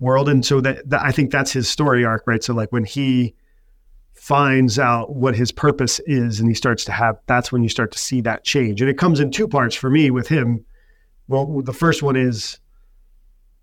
world. 0.00 0.28
And 0.28 0.44
so 0.44 0.60
that, 0.60 0.90
that, 0.90 1.00
i 1.02 1.12
think 1.12 1.30
that's 1.30 1.52
his 1.52 1.68
story 1.68 2.04
arc 2.04 2.26
right? 2.26 2.42
So 2.42 2.52
like 2.52 2.72
when 2.72 2.84
he 2.84 3.36
finds 4.14 4.80
out 4.80 5.14
what 5.14 5.36
his 5.36 5.52
purpose 5.52 6.00
is 6.06 6.40
and 6.40 6.48
he 6.48 6.54
starts 6.54 6.84
to 6.86 6.92
have 6.92 7.18
that's 7.26 7.52
when 7.52 7.62
you 7.62 7.68
start 7.68 7.92
to 7.92 7.98
see 7.98 8.20
that 8.22 8.44
change. 8.44 8.80
And 8.80 8.90
it 8.90 8.98
comes 8.98 9.20
in 9.20 9.30
two 9.30 9.46
parts 9.46 9.76
for 9.76 9.90
me 9.90 10.10
with 10.10 10.26
him. 10.26 10.64
Well 11.28 11.62
the 11.62 11.72
first 11.72 12.02
one 12.02 12.16
is 12.16 12.58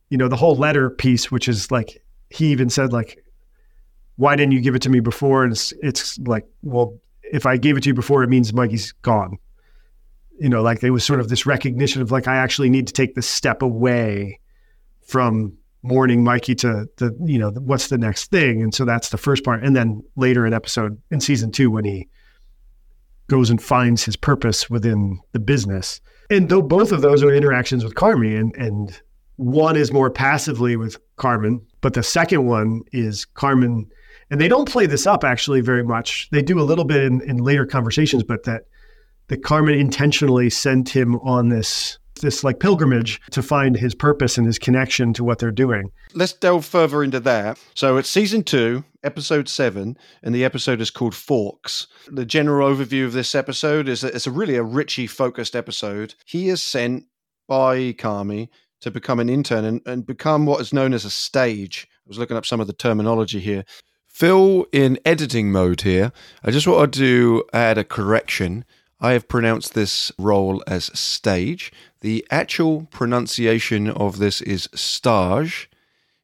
you 0.10 0.18
know 0.18 0.30
the 0.30 0.38
whole 0.38 0.56
letter 0.56 0.90
piece 0.90 1.30
which 1.30 1.50
is 1.50 1.70
like 1.72 2.02
he 2.30 2.48
even 2.48 2.70
said 2.70 2.94
like 2.94 3.22
why 4.20 4.36
didn't 4.36 4.52
you 4.52 4.62
give 4.62 4.76
it 4.76 4.82
to 4.82 4.90
me 4.90 5.00
before 5.00 5.44
and 5.44 5.54
it's, 5.54 5.74
it's 5.82 6.20
like 6.20 6.46
well 6.62 6.98
if 7.24 7.46
i 7.46 7.58
gave 7.58 7.78
it 7.78 7.82
to 7.82 7.90
you 7.90 7.94
before 7.94 8.24
it 8.24 8.30
means 8.30 8.54
mikey's 8.54 8.92
gone 9.02 9.38
you 10.40 10.48
know, 10.48 10.62
like 10.62 10.80
there 10.80 10.94
was 10.94 11.04
sort 11.04 11.20
of 11.20 11.30
this 11.30 11.46
recognition 11.46 12.02
of 12.02 12.12
like, 12.12 12.28
I 12.28 12.38
actually 12.38 12.70
need 12.70 12.88
to 12.88 12.94
take 12.94 13.14
this 13.14 13.28
step 13.28 13.62
away 13.62 14.40
from 15.06 15.54
mourning 15.84 16.24
Mikey 16.24 16.56
to 16.56 16.88
the, 16.96 17.16
you 17.26 17.38
know, 17.38 17.52
what's 17.52 17.90
the 17.90 17.98
next 17.98 18.32
thing? 18.32 18.62
And 18.62 18.74
so 18.74 18.86
that's 18.86 19.10
the 19.10 19.18
first 19.18 19.44
part. 19.44 19.64
And 19.64 19.76
then 19.76 20.02
later 20.16 20.46
in 20.46 20.54
episode 20.54 21.00
in 21.12 21.20
season 21.20 21.52
two, 21.52 21.70
when 21.70 21.84
he 21.84 22.08
goes 23.28 23.50
and 23.50 23.62
finds 23.62 24.04
his 24.04 24.16
purpose 24.16 24.70
within 24.70 25.20
the 25.34 25.40
business. 25.40 26.00
And 26.30 26.50
though 26.50 26.62
both 26.62 26.92
of 26.92 27.02
those 27.02 27.22
are 27.22 27.34
interactions 27.34 27.84
with 27.84 27.96
Carmy 27.96 28.40
and, 28.40 28.56
and 28.56 29.00
one 29.36 29.76
is 29.76 29.92
more 29.92 30.10
passively 30.10 30.76
with 30.76 30.98
Carmen, 31.18 31.66
but 31.82 31.94
the 31.94 32.04
second 32.04 32.46
one 32.46 32.82
is 32.92 33.26
Carmen, 33.26 33.90
and 34.30 34.40
they 34.40 34.48
don't 34.48 34.70
play 34.70 34.86
this 34.86 35.08
up 35.08 35.24
actually 35.24 35.62
very 35.62 35.84
much. 35.84 36.30
They 36.32 36.42
do 36.42 36.60
a 36.60 36.64
little 36.64 36.86
bit 36.86 37.04
in, 37.04 37.22
in 37.22 37.38
later 37.38 37.66
conversations, 37.66 38.24
but 38.24 38.44
that 38.44 38.64
that 39.28 39.44
Carmen 39.44 39.76
intentionally 39.76 40.50
sent 40.50 40.90
him 40.90 41.16
on 41.18 41.50
this 41.50 42.00
this 42.22 42.44
like 42.44 42.60
pilgrimage 42.60 43.22
to 43.32 43.42
find 43.42 43.78
his 43.78 43.96
purpose 43.96 44.38
and 44.38 44.46
his 44.46 44.60
connection 44.60 45.14
to 45.14 45.24
what 45.24 45.40
they're 45.40 45.52
doing. 45.52 45.90
Let's 46.14 46.34
delve 46.34 46.66
further 46.66 47.02
into 47.02 47.20
that. 47.22 47.58
So 47.76 47.96
it's 47.96 48.10
season 48.10 48.44
two, 48.44 48.84
episode 49.04 49.48
seven, 49.48 49.98
and 50.22 50.36
the 50.36 50.44
episode 50.44 50.82
is 50.82 50.92
called 50.92 51.16
Forks. 51.16 51.88
The 52.08 52.26
general 52.26 52.70
overview 52.70 53.06
of 53.06 53.14
this 53.14 53.36
episode 53.36 53.88
is 53.88 54.02
that 54.02 54.16
it's 54.16 54.28
a 54.28 54.32
really 54.32 54.56
a 54.56 54.64
Richie 54.64 55.08
focused 55.08 55.56
episode. 55.56 56.16
He 56.26 56.50
is 56.50 56.62
sent 56.62 57.06
by 57.48 57.94
Carmy 57.94 58.50
to 58.82 58.92
become 58.92 59.20
an 59.20 59.30
intern 59.30 59.66
and, 59.66 59.82
and 59.86 60.06
become 60.06 60.46
what 60.46 60.62
is 60.62 60.74
known 60.74 60.94
as 60.94 61.06
a 61.06 61.10
stage. 61.10 61.88
I 61.90 62.08
was 62.08 62.18
looking 62.18 62.38
up 62.38 62.46
some 62.46 62.60
of 62.60 62.68
the 62.68 62.74
terminology 62.74 63.40
here. 63.40 63.64
Phil, 64.20 64.66
in 64.74 65.00
editing 65.06 65.50
mode 65.50 65.80
here, 65.80 66.12
I 66.44 66.52
just 66.52 66.68
want 66.68 66.94
to 66.96 67.46
add 67.54 67.78
a 67.78 67.86
correction. 67.86 68.66
I 69.00 69.14
have 69.14 69.30
pronounced 69.30 69.74
this 69.74 70.12
role 70.18 70.62
as 70.68 70.92
stage. 71.00 71.72
The 72.02 72.28
actual 72.30 72.82
pronunciation 72.92 73.90
of 73.90 74.18
this 74.18 74.42
is 74.42 74.68
stage. 74.76 75.70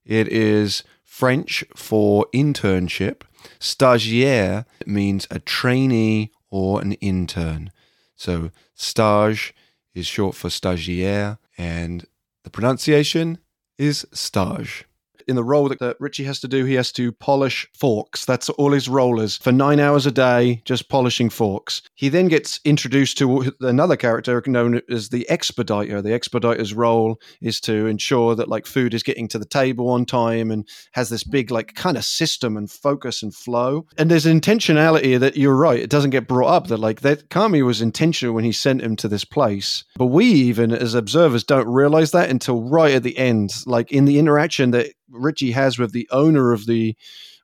It 0.03 0.27
is 0.27 0.83
French 1.05 1.63
for 1.73 2.25
internship. 2.33 3.21
Stagiaire 3.61 4.65
means 4.85 5.25
a 5.31 5.39
trainee 5.39 6.33
or 6.49 6.81
an 6.81 6.93
intern. 6.99 7.71
So 8.17 8.51
stage 8.73 9.55
is 9.93 10.05
short 10.05 10.35
for 10.35 10.49
stagiaire, 10.49 11.37
and 11.57 12.05
the 12.43 12.49
pronunciation 12.49 13.37
is 13.77 14.05
stage 14.11 14.85
in 15.27 15.35
the 15.35 15.43
role 15.43 15.69
that, 15.69 15.79
that 15.79 15.97
Richie 15.99 16.23
has 16.25 16.39
to 16.41 16.47
do, 16.47 16.65
he 16.65 16.75
has 16.75 16.91
to 16.93 17.11
polish 17.11 17.67
forks. 17.73 18.25
That's 18.25 18.49
all 18.49 18.71
his 18.71 18.87
rollers 18.89 19.37
for 19.37 19.51
nine 19.51 19.79
hours 19.79 20.05
a 20.05 20.11
day, 20.11 20.61
just 20.65 20.89
polishing 20.89 21.29
forks. 21.29 21.81
He 21.95 22.09
then 22.09 22.27
gets 22.27 22.59
introduced 22.65 23.17
to 23.19 23.51
another 23.61 23.95
character 23.95 24.41
known 24.45 24.81
as 24.89 25.09
the 25.09 25.25
expediter. 25.29 26.01
The 26.01 26.13
expediter's 26.13 26.73
role 26.73 27.19
is 27.41 27.59
to 27.61 27.85
ensure 27.87 28.35
that 28.35 28.49
like 28.49 28.65
food 28.65 28.93
is 28.93 29.03
getting 29.03 29.27
to 29.29 29.39
the 29.39 29.45
table 29.45 29.89
on 29.89 30.05
time 30.05 30.51
and 30.51 30.67
has 30.91 31.09
this 31.09 31.23
big 31.23 31.51
like 31.51 31.73
kind 31.75 31.97
of 31.97 32.03
system 32.03 32.57
and 32.57 32.69
focus 32.69 33.23
and 33.23 33.33
flow. 33.33 33.85
And 33.97 34.11
there's 34.11 34.25
an 34.25 34.39
intentionality 34.39 35.19
that 35.19 35.37
you're 35.37 35.55
right. 35.55 35.79
It 35.79 35.89
doesn't 35.89 36.11
get 36.11 36.27
brought 36.27 36.49
up 36.49 36.67
that 36.67 36.77
like 36.77 37.01
that 37.01 37.29
Carmy 37.29 37.65
was 37.65 37.81
intentional 37.81 38.35
when 38.35 38.43
he 38.43 38.51
sent 38.51 38.81
him 38.81 38.95
to 38.97 39.07
this 39.07 39.25
place. 39.25 39.83
But 39.97 40.07
we 40.07 40.25
even 40.25 40.71
as 40.71 40.93
observers 40.93 41.43
don't 41.43 41.67
realize 41.67 42.11
that 42.11 42.29
until 42.29 42.61
right 42.61 42.95
at 42.95 43.03
the 43.03 43.17
end, 43.17 43.51
like 43.65 43.91
in 43.91 44.05
the 44.05 44.19
interaction 44.19 44.71
that 44.71 44.93
Richie 45.09 45.51
has 45.51 45.77
with 45.77 45.91
the 45.91 46.07
owner 46.11 46.51
of 46.51 46.65
the 46.65 46.95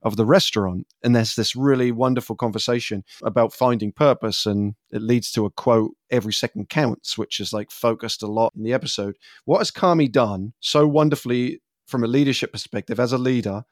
of 0.03 0.15
the 0.15 0.25
restaurant 0.25 0.87
and 1.03 1.15
there's 1.15 1.35
this 1.35 1.55
really 1.55 1.91
wonderful 1.91 2.35
conversation 2.35 3.03
about 3.21 3.53
finding 3.53 3.91
purpose 3.91 4.47
and 4.47 4.73
it 4.91 5.01
leads 5.01 5.31
to 5.31 5.45
a 5.45 5.51
quote 5.51 5.91
every 6.09 6.33
second 6.33 6.69
counts 6.69 7.19
which 7.19 7.39
is 7.39 7.53
like 7.53 7.69
focused 7.69 8.23
a 8.23 8.27
lot 8.27 8.51
in 8.55 8.63
the 8.63 8.73
episode. 8.73 9.15
What 9.45 9.59
has 9.59 9.69
Carmy 9.69 10.11
done 10.11 10.53
so 10.59 10.87
wonderfully 10.87 11.61
from 11.85 12.03
a 12.03 12.07
leadership 12.07 12.51
perspective 12.51 12.99
as 12.99 13.13
a 13.13 13.17
leader 13.17 13.63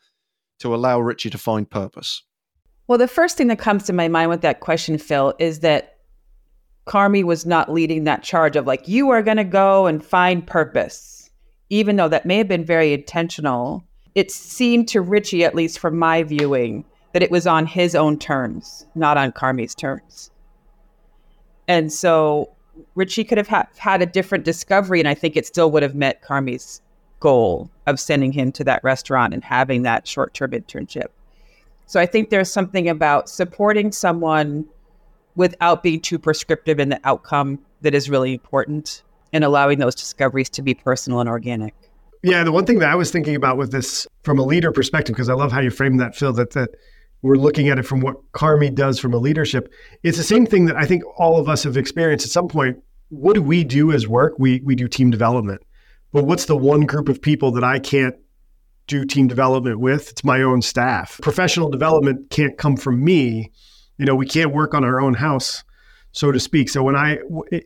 to 0.59 0.75
allow 0.75 0.99
Richie 0.99 1.31
to 1.31 1.37
find 1.39 1.67
purpose? 1.67 2.21
Well 2.87 2.99
the 2.99 3.07
first 3.07 3.35
thing 3.35 3.47
that 3.47 3.59
comes 3.59 3.85
to 3.85 3.93
my 3.93 4.07
mind 4.07 4.29
with 4.29 4.41
that 4.41 4.59
question 4.59 4.99
Phil 4.99 5.33
is 5.39 5.61
that 5.61 5.95
Carmy 6.85 7.23
was 7.23 7.45
not 7.45 7.71
leading 7.71 8.03
that 8.03 8.21
charge 8.21 8.55
of 8.55 8.67
like 8.67 8.87
you 8.87 9.09
are 9.09 9.23
going 9.23 9.37
to 9.37 9.43
go 9.43 9.87
and 9.87 10.05
find 10.05 10.45
purpose 10.45 11.18
even 11.69 11.95
though 11.95 12.07
that 12.07 12.25
may 12.25 12.37
have 12.37 12.47
been 12.47 12.65
very 12.65 12.93
intentional, 12.93 13.83
it 14.15 14.31
seemed 14.31 14.87
to 14.89 15.01
Richie, 15.01 15.43
at 15.43 15.55
least 15.55 15.79
from 15.79 15.97
my 15.97 16.23
viewing, 16.23 16.85
that 17.13 17.23
it 17.23 17.31
was 17.31 17.47
on 17.47 17.65
his 17.65 17.95
own 17.95 18.17
terms, 18.17 18.85
not 18.95 19.17
on 19.17 19.31
Carmy's 19.31 19.75
terms. 19.75 20.31
And 21.67 21.91
so 21.91 22.51
Richie 22.95 23.23
could 23.23 23.37
have 23.37 23.47
ha- 23.47 23.67
had 23.77 24.01
a 24.01 24.05
different 24.05 24.45
discovery, 24.45 24.99
and 24.99 25.07
I 25.07 25.13
think 25.13 25.35
it 25.35 25.45
still 25.45 25.71
would 25.71 25.83
have 25.83 25.95
met 25.95 26.21
Carmy's 26.21 26.81
goal 27.19 27.69
of 27.85 27.99
sending 27.99 28.31
him 28.31 28.51
to 28.53 28.63
that 28.63 28.83
restaurant 28.83 29.33
and 29.33 29.43
having 29.43 29.83
that 29.83 30.07
short 30.07 30.33
term 30.33 30.51
internship. 30.51 31.07
So 31.85 31.99
I 31.99 32.05
think 32.05 32.29
there's 32.29 32.51
something 32.51 32.87
about 32.87 33.29
supporting 33.29 33.91
someone 33.91 34.65
without 35.35 35.83
being 35.83 36.01
too 36.01 36.19
prescriptive 36.19 36.79
in 36.79 36.89
the 36.89 36.99
outcome 37.03 37.59
that 37.81 37.95
is 37.95 38.09
really 38.09 38.33
important 38.33 39.03
and 39.33 39.43
allowing 39.43 39.79
those 39.79 39.95
discoveries 39.95 40.49
to 40.51 40.61
be 40.61 40.73
personal 40.73 41.19
and 41.19 41.29
organic. 41.29 41.73
Yeah, 42.21 42.43
the 42.43 42.51
one 42.51 42.65
thing 42.65 42.79
that 42.79 42.89
I 42.89 42.95
was 42.95 43.11
thinking 43.11 43.35
about 43.35 43.57
with 43.57 43.71
this 43.71 44.05
from 44.23 44.39
a 44.39 44.43
leader 44.43 44.71
perspective, 44.71 45.15
because 45.15 45.29
I 45.29 45.33
love 45.33 45.51
how 45.51 45.61
you 45.61 45.69
framed 45.69 45.99
that, 46.01 46.15
Phil, 46.15 46.33
that 46.33 46.51
that 46.51 46.71
we're 47.21 47.35
looking 47.35 47.69
at 47.69 47.79
it 47.79 47.83
from 47.83 48.01
what 48.01 48.17
Carmy 48.31 48.73
does 48.73 48.99
from 48.99 49.13
a 49.13 49.17
leadership. 49.17 49.71
It's 50.03 50.17
the 50.17 50.23
same 50.23 50.45
thing 50.45 50.65
that 50.65 50.75
I 50.75 50.85
think 50.85 51.03
all 51.17 51.39
of 51.39 51.49
us 51.49 51.63
have 51.63 51.77
experienced 51.77 52.25
at 52.25 52.31
some 52.31 52.47
point. 52.47 52.77
What 53.09 53.35
do 53.35 53.41
we 53.41 53.63
do 53.63 53.91
as 53.91 54.07
work? 54.07 54.35
We 54.37 54.61
we 54.63 54.75
do 54.75 54.87
team 54.87 55.09
development. 55.09 55.61
But 56.11 56.25
what's 56.25 56.45
the 56.45 56.57
one 56.57 56.85
group 56.85 57.07
of 57.07 57.21
people 57.21 57.51
that 57.51 57.63
I 57.63 57.79
can't 57.79 58.15
do 58.87 59.05
team 59.05 59.27
development 59.27 59.79
with? 59.79 60.09
It's 60.09 60.23
my 60.23 60.41
own 60.41 60.61
staff. 60.61 61.19
Professional 61.21 61.69
development 61.69 62.29
can't 62.29 62.57
come 62.57 62.75
from 62.77 63.03
me. 63.03 63.51
You 63.97 64.05
know, 64.05 64.15
we 64.15 64.25
can't 64.25 64.53
work 64.53 64.73
on 64.73 64.83
our 64.83 64.99
own 64.99 65.13
house, 65.13 65.63
so 66.11 66.31
to 66.31 66.39
speak. 66.39 66.69
So 66.69 66.83
when 66.83 66.95
I 66.95 67.19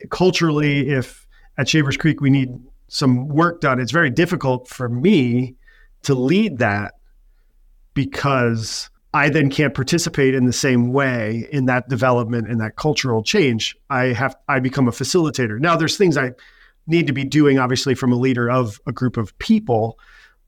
culturally, 0.09 0.89
if 0.89 1.25
at 1.57 1.69
Shavers 1.69 1.97
Creek, 1.97 2.21
we 2.21 2.29
need 2.29 2.49
some 2.87 3.27
work 3.27 3.61
done. 3.61 3.79
It's 3.79 3.91
very 3.91 4.09
difficult 4.09 4.67
for 4.67 4.89
me 4.89 5.55
to 6.03 6.13
lead 6.13 6.59
that 6.59 6.93
because 7.93 8.89
I 9.13 9.29
then 9.29 9.49
can't 9.49 9.73
participate 9.73 10.33
in 10.33 10.45
the 10.45 10.53
same 10.53 10.91
way 10.91 11.47
in 11.51 11.65
that 11.65 11.87
development 11.87 12.49
and 12.49 12.59
that 12.61 12.75
cultural 12.75 13.23
change. 13.23 13.75
I 13.89 14.05
have 14.07 14.35
I 14.47 14.59
become 14.59 14.87
a 14.87 14.91
facilitator. 14.91 15.59
Now 15.59 15.75
there's 15.75 15.97
things 15.97 16.17
I 16.17 16.31
need 16.87 17.07
to 17.07 17.13
be 17.13 17.23
doing 17.23 17.59
obviously 17.59 17.95
from 17.95 18.11
a 18.11 18.15
leader 18.15 18.49
of 18.49 18.79
a 18.87 18.91
group 18.91 19.17
of 19.17 19.37
people, 19.37 19.99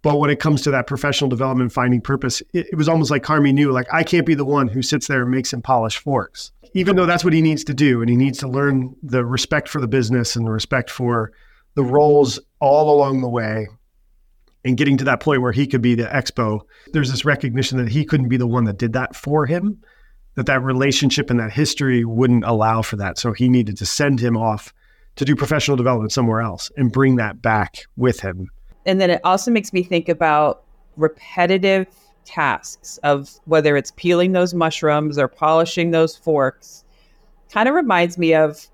but 0.01 0.19
when 0.19 0.29
it 0.29 0.39
comes 0.39 0.61
to 0.63 0.71
that 0.71 0.87
professional 0.87 1.29
development, 1.29 1.71
finding 1.71 2.01
purpose, 2.01 2.41
it, 2.53 2.67
it 2.71 2.75
was 2.75 2.89
almost 2.89 3.11
like 3.11 3.23
Carmy 3.23 3.53
knew 3.53 3.71
like 3.71 3.87
I 3.93 4.03
can't 4.03 4.25
be 4.25 4.35
the 4.35 4.45
one 4.45 4.67
who 4.67 4.81
sits 4.81 5.07
there 5.07 5.21
and 5.21 5.31
makes 5.31 5.53
him 5.53 5.61
polish 5.61 5.97
forks 5.97 6.51
even 6.75 6.97
though 6.97 7.05
that's 7.05 7.23
what 7.23 7.33
he 7.33 7.41
needs 7.41 7.63
to 7.63 7.73
do, 7.73 8.01
and 8.01 8.09
he 8.09 8.17
needs 8.17 8.37
to 8.39 8.47
learn 8.47 8.93
the 9.01 9.25
respect 9.25 9.69
for 9.69 9.79
the 9.79 9.87
business 9.87 10.35
and 10.35 10.45
the 10.45 10.51
respect 10.51 10.91
for 10.91 11.31
the 11.75 11.83
roles 11.83 12.37
all 12.59 12.93
along 12.93 13.21
the 13.21 13.29
way, 13.29 13.67
and 14.65 14.75
getting 14.75 14.97
to 14.97 15.05
that 15.05 15.21
point 15.21 15.41
where 15.41 15.53
he 15.53 15.65
could 15.65 15.81
be 15.81 15.95
the 15.95 16.03
expo. 16.03 16.59
There's 16.91 17.09
this 17.09 17.23
recognition 17.23 17.77
that 17.77 17.87
he 17.87 18.03
couldn't 18.03 18.27
be 18.27 18.35
the 18.35 18.45
one 18.45 18.65
that 18.65 18.77
did 18.77 18.91
that 18.91 19.15
for 19.15 19.45
him, 19.45 19.81
that 20.35 20.47
that 20.47 20.61
relationship 20.63 21.29
and 21.29 21.39
that 21.39 21.53
history 21.53 22.03
wouldn't 22.03 22.43
allow 22.43 22.81
for 22.81 22.97
that. 22.97 23.17
So 23.17 23.31
he 23.31 23.47
needed 23.47 23.77
to 23.77 23.85
send 23.85 24.19
him 24.19 24.35
off 24.35 24.73
to 25.15 25.23
do 25.23 25.33
professional 25.33 25.77
development 25.77 26.11
somewhere 26.11 26.41
else 26.41 26.71
and 26.75 26.91
bring 26.91 27.15
that 27.15 27.41
back 27.41 27.85
with 27.95 28.19
him. 28.19 28.49
And 28.85 28.99
then 28.99 29.09
it 29.09 29.21
also 29.23 29.49
makes 29.49 29.71
me 29.71 29.81
think 29.81 30.09
about 30.09 30.63
repetitive 30.97 31.87
tasks 32.25 32.97
of 33.03 33.39
whether 33.45 33.77
it's 33.77 33.91
peeling 33.95 34.31
those 34.31 34.53
mushrooms 34.53 35.17
or 35.17 35.27
polishing 35.27 35.91
those 35.91 36.15
forks 36.15 36.83
kind 37.51 37.69
of 37.69 37.75
reminds 37.75 38.17
me 38.17 38.33
of 38.33 38.67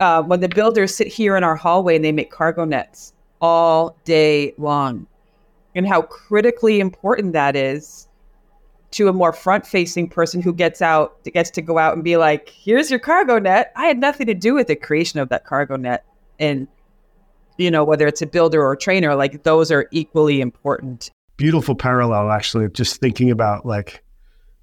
uh, 0.00 0.22
when 0.22 0.40
the 0.40 0.48
builders 0.48 0.94
sit 0.94 1.06
here 1.06 1.36
in 1.36 1.44
our 1.44 1.56
hallway 1.56 1.96
and 1.96 2.04
they 2.04 2.12
make 2.12 2.30
cargo 2.30 2.64
nets 2.64 3.12
all 3.40 3.96
day 4.04 4.52
long 4.58 5.06
and 5.74 5.86
how 5.86 6.02
critically 6.02 6.80
important 6.80 7.32
that 7.32 7.56
is 7.56 8.08
to 8.90 9.08
a 9.08 9.12
more 9.12 9.32
front 9.32 9.66
facing 9.66 10.08
person 10.08 10.40
who 10.40 10.52
gets 10.52 10.80
out 10.80 11.22
gets 11.24 11.50
to 11.50 11.60
go 11.60 11.78
out 11.78 11.94
and 11.94 12.04
be 12.04 12.16
like 12.16 12.48
here's 12.48 12.90
your 12.90 13.00
cargo 13.00 13.38
net. 13.38 13.72
I 13.76 13.86
had 13.86 13.98
nothing 13.98 14.26
to 14.28 14.34
do 14.34 14.54
with 14.54 14.68
the 14.68 14.76
creation 14.76 15.18
of 15.18 15.28
that 15.30 15.44
cargo 15.44 15.76
net 15.76 16.04
and 16.38 16.68
you 17.58 17.70
know 17.70 17.84
whether 17.84 18.06
it's 18.06 18.22
a 18.22 18.26
builder 18.26 18.62
or 18.62 18.72
a 18.72 18.76
trainer 18.76 19.14
like 19.14 19.42
those 19.42 19.70
are 19.70 19.88
equally 19.90 20.40
important 20.40 21.10
beautiful 21.36 21.74
parallel 21.74 22.30
actually 22.30 22.68
just 22.70 23.00
thinking 23.00 23.30
about 23.30 23.66
like 23.66 24.04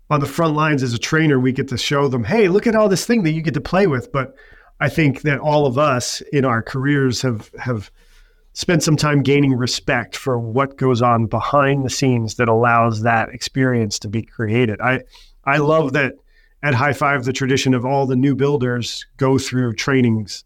on 0.10 0.20
the 0.20 0.26
front 0.26 0.56
lines 0.56 0.84
as 0.84 0.94
a 0.94 1.00
trainer 1.00 1.40
we 1.40 1.52
get 1.52 1.68
to 1.68 1.78
show 1.78 2.08
them 2.08 2.24
hey 2.24 2.48
look 2.48 2.68
at 2.68 2.76
all 2.76 2.90
this 2.90 3.06
thing 3.06 3.24
that 3.24 3.32
you 3.32 3.42
get 3.42 3.54
to 3.54 3.62
play 3.62 3.88
with. 3.88 4.12
But 4.12 4.36
i 4.80 4.90
think 4.90 5.22
that 5.22 5.40
all 5.40 5.66
of 5.66 5.78
us 5.78 6.22
in 6.34 6.46
our 6.46 6.62
careers 6.62 7.22
have 7.22 7.52
have 7.60 7.92
spent 8.54 8.84
some 8.84 8.98
time 8.98 9.24
gaining 9.24 9.54
respect 9.54 10.16
for 10.16 10.38
what 10.38 10.78
goes 10.78 11.02
on 11.02 11.26
behind 11.26 11.86
the 11.86 11.90
scenes 11.90 12.36
that 12.36 12.50
allows 12.50 13.02
that 13.02 13.30
experience 13.30 13.98
to 14.00 14.10
be 14.10 14.22
created. 14.22 14.80
I 14.82 15.02
i 15.46 15.58
love 15.58 15.94
that 15.94 16.14
at 16.64 16.74
high 16.74 16.94
five 16.94 17.26
the 17.26 17.34
tradition 17.34 17.74
of 17.74 17.86
all 17.86 18.06
the 18.06 18.16
new 18.16 18.36
builders 18.36 19.06
go 19.18 19.38
through 19.38 19.74
trainings 19.74 20.44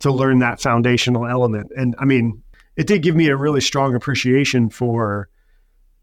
to 0.00 0.10
learn 0.10 0.40
that 0.40 0.60
foundational 0.60 1.26
element. 1.26 1.70
And 1.76 1.94
i 1.98 2.04
mean 2.04 2.42
it 2.76 2.86
did 2.86 3.02
give 3.02 3.14
me 3.14 3.28
a 3.28 3.36
really 3.36 3.60
strong 3.60 3.94
appreciation 3.94 4.68
for 4.68 5.28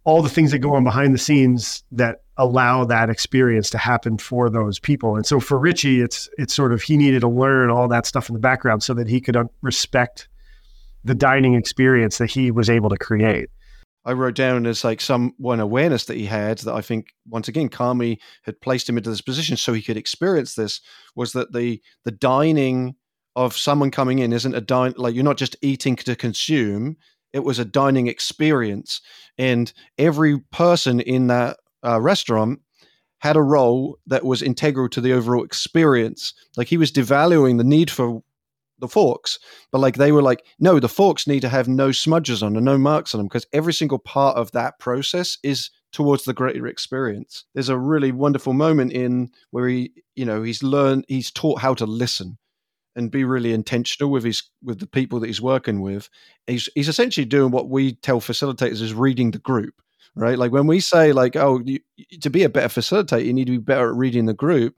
all 0.03 0.21
the 0.21 0.29
things 0.29 0.51
that 0.51 0.59
go 0.59 0.73
on 0.73 0.83
behind 0.83 1.13
the 1.13 1.19
scenes 1.19 1.83
that 1.91 2.23
allow 2.37 2.83
that 2.85 3.09
experience 3.09 3.69
to 3.69 3.77
happen 3.77 4.17
for 4.17 4.49
those 4.49 4.79
people. 4.79 5.15
And 5.15 5.25
so 5.25 5.39
for 5.39 5.59
Richie, 5.59 6.01
it's 6.01 6.29
it's 6.37 6.53
sort 6.53 6.73
of 6.73 6.81
he 6.81 6.97
needed 6.97 7.21
to 7.21 7.27
learn 7.27 7.69
all 7.69 7.87
that 7.89 8.05
stuff 8.05 8.29
in 8.29 8.33
the 8.33 8.39
background 8.39 8.83
so 8.83 8.93
that 8.95 9.07
he 9.07 9.21
could 9.21 9.37
respect 9.61 10.27
the 11.03 11.15
dining 11.15 11.55
experience 11.55 12.17
that 12.17 12.31
he 12.31 12.51
was 12.51 12.69
able 12.69 12.89
to 12.89 12.97
create. 12.97 13.49
I 14.03 14.13
wrote 14.13 14.35
down 14.35 14.65
as 14.65 14.83
like 14.83 14.99
some 14.99 15.33
one 15.37 15.59
awareness 15.59 16.05
that 16.05 16.17
he 16.17 16.25
had 16.25 16.57
that 16.59 16.73
I 16.73 16.81
think 16.81 17.13
once 17.27 17.47
again 17.47 17.69
Carmy 17.69 18.17
had 18.43 18.59
placed 18.59 18.89
him 18.89 18.97
into 18.97 19.11
this 19.11 19.21
position 19.21 19.57
so 19.57 19.73
he 19.73 19.83
could 19.83 19.97
experience 19.97 20.55
this 20.55 20.81
was 21.15 21.33
that 21.33 21.53
the 21.53 21.79
the 22.03 22.11
dining 22.11 22.95
of 23.35 23.55
someone 23.55 23.91
coming 23.91 24.19
in 24.19 24.33
isn't 24.33 24.55
a 24.55 24.61
dine 24.61 24.93
like 24.97 25.13
you're 25.13 25.23
not 25.23 25.37
just 25.37 25.55
eating 25.61 25.95
to 25.95 26.15
consume 26.15 26.97
it 27.33 27.43
was 27.43 27.59
a 27.59 27.65
dining 27.65 28.07
experience 28.07 29.01
and 29.37 29.73
every 29.97 30.39
person 30.51 30.99
in 30.99 31.27
that 31.27 31.57
uh, 31.85 31.99
restaurant 31.99 32.59
had 33.19 33.35
a 33.35 33.41
role 33.41 33.97
that 34.07 34.25
was 34.25 34.41
integral 34.41 34.89
to 34.89 35.01
the 35.01 35.13
overall 35.13 35.43
experience. 35.43 36.33
Like 36.57 36.67
he 36.67 36.77
was 36.77 36.91
devaluing 36.91 37.57
the 37.57 37.63
need 37.63 37.91
for 37.91 38.23
the 38.79 38.87
forks 38.87 39.37
but 39.71 39.77
like 39.77 39.97
they 39.97 40.11
were 40.11 40.23
like 40.23 40.43
no 40.59 40.79
the 40.79 40.89
forks 40.89 41.27
need 41.27 41.41
to 41.41 41.47
have 41.47 41.67
no 41.67 41.91
smudges 41.91 42.41
on 42.41 42.55
and 42.55 42.65
no 42.65 42.79
marks 42.79 43.13
on 43.13 43.19
them 43.19 43.27
because 43.27 43.45
every 43.53 43.71
single 43.71 43.99
part 43.99 44.35
of 44.35 44.51
that 44.53 44.79
process 44.79 45.37
is 45.43 45.69
towards 45.91 46.23
the 46.23 46.33
greater 46.33 46.67
experience. 46.67 47.45
There's 47.53 47.69
a 47.69 47.77
really 47.77 48.11
wonderful 48.11 48.53
moment 48.53 48.93
in 48.93 49.29
where 49.51 49.67
he 49.67 49.91
you 50.15 50.25
know 50.25 50.41
he's 50.41 50.63
learned 50.63 51.05
he's 51.07 51.31
taught 51.31 51.61
how 51.61 51.73
to 51.75 51.85
listen 51.85 52.37
and 52.95 53.11
be 53.11 53.23
really 53.23 53.53
intentional 53.53 54.11
with 54.11 54.23
his 54.23 54.43
with 54.63 54.79
the 54.79 54.87
people 54.87 55.19
that 55.19 55.27
he's 55.27 55.41
working 55.41 55.81
with. 55.81 56.09
He's 56.47 56.69
he's 56.75 56.89
essentially 56.89 57.25
doing 57.25 57.51
what 57.51 57.69
we 57.69 57.93
tell 57.93 58.19
facilitators 58.21 58.81
is 58.81 58.93
reading 58.93 59.31
the 59.31 59.39
group, 59.39 59.81
right? 60.15 60.37
Like 60.37 60.51
when 60.51 60.67
we 60.67 60.79
say 60.79 61.13
like, 61.13 61.35
oh, 61.35 61.61
you, 61.63 61.79
to 62.21 62.29
be 62.29 62.43
a 62.43 62.49
better 62.49 62.67
facilitator, 62.81 63.25
you 63.25 63.33
need 63.33 63.45
to 63.45 63.53
be 63.53 63.57
better 63.59 63.89
at 63.89 63.95
reading 63.95 64.25
the 64.25 64.33
group. 64.33 64.77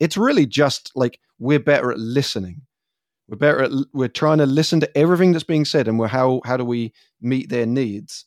it's 0.00 0.16
really 0.16 0.46
just 0.46 0.90
like 0.94 1.20
we're 1.38 1.60
better 1.60 1.90
at 1.92 1.98
listening. 1.98 2.62
We're 3.28 3.38
better 3.38 3.62
at 3.62 3.70
we're 3.92 4.08
trying 4.08 4.38
to 4.38 4.46
listen 4.46 4.80
to 4.80 4.98
everything 4.98 5.32
that's 5.32 5.44
being 5.44 5.64
said, 5.64 5.88
and 5.88 5.98
we're 5.98 6.08
how 6.08 6.42
how 6.44 6.56
do 6.56 6.64
we 6.64 6.92
meet 7.20 7.48
their 7.48 7.66
needs? 7.66 8.24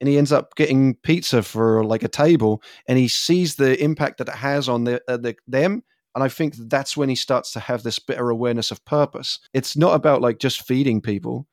And 0.00 0.08
he 0.08 0.16
ends 0.16 0.32
up 0.32 0.54
getting 0.54 0.94
pizza 0.94 1.42
for 1.42 1.84
like 1.84 2.04
a 2.04 2.08
table, 2.08 2.62
and 2.86 2.98
he 2.98 3.08
sees 3.08 3.56
the 3.56 3.82
impact 3.82 4.18
that 4.18 4.28
it 4.28 4.36
has 4.36 4.68
on 4.68 4.84
the, 4.84 5.02
uh, 5.08 5.16
the 5.16 5.36
them. 5.48 5.82
And 6.18 6.24
I 6.24 6.28
think 6.28 6.56
that's 6.56 6.96
when 6.96 7.08
he 7.08 7.14
starts 7.14 7.52
to 7.52 7.60
have 7.60 7.84
this 7.84 8.00
better 8.00 8.28
awareness 8.28 8.72
of 8.72 8.84
purpose. 8.84 9.38
It's 9.54 9.76
not 9.76 9.94
about 9.94 10.20
like 10.20 10.40
just 10.40 10.66
feeding 10.66 11.00
people; 11.00 11.46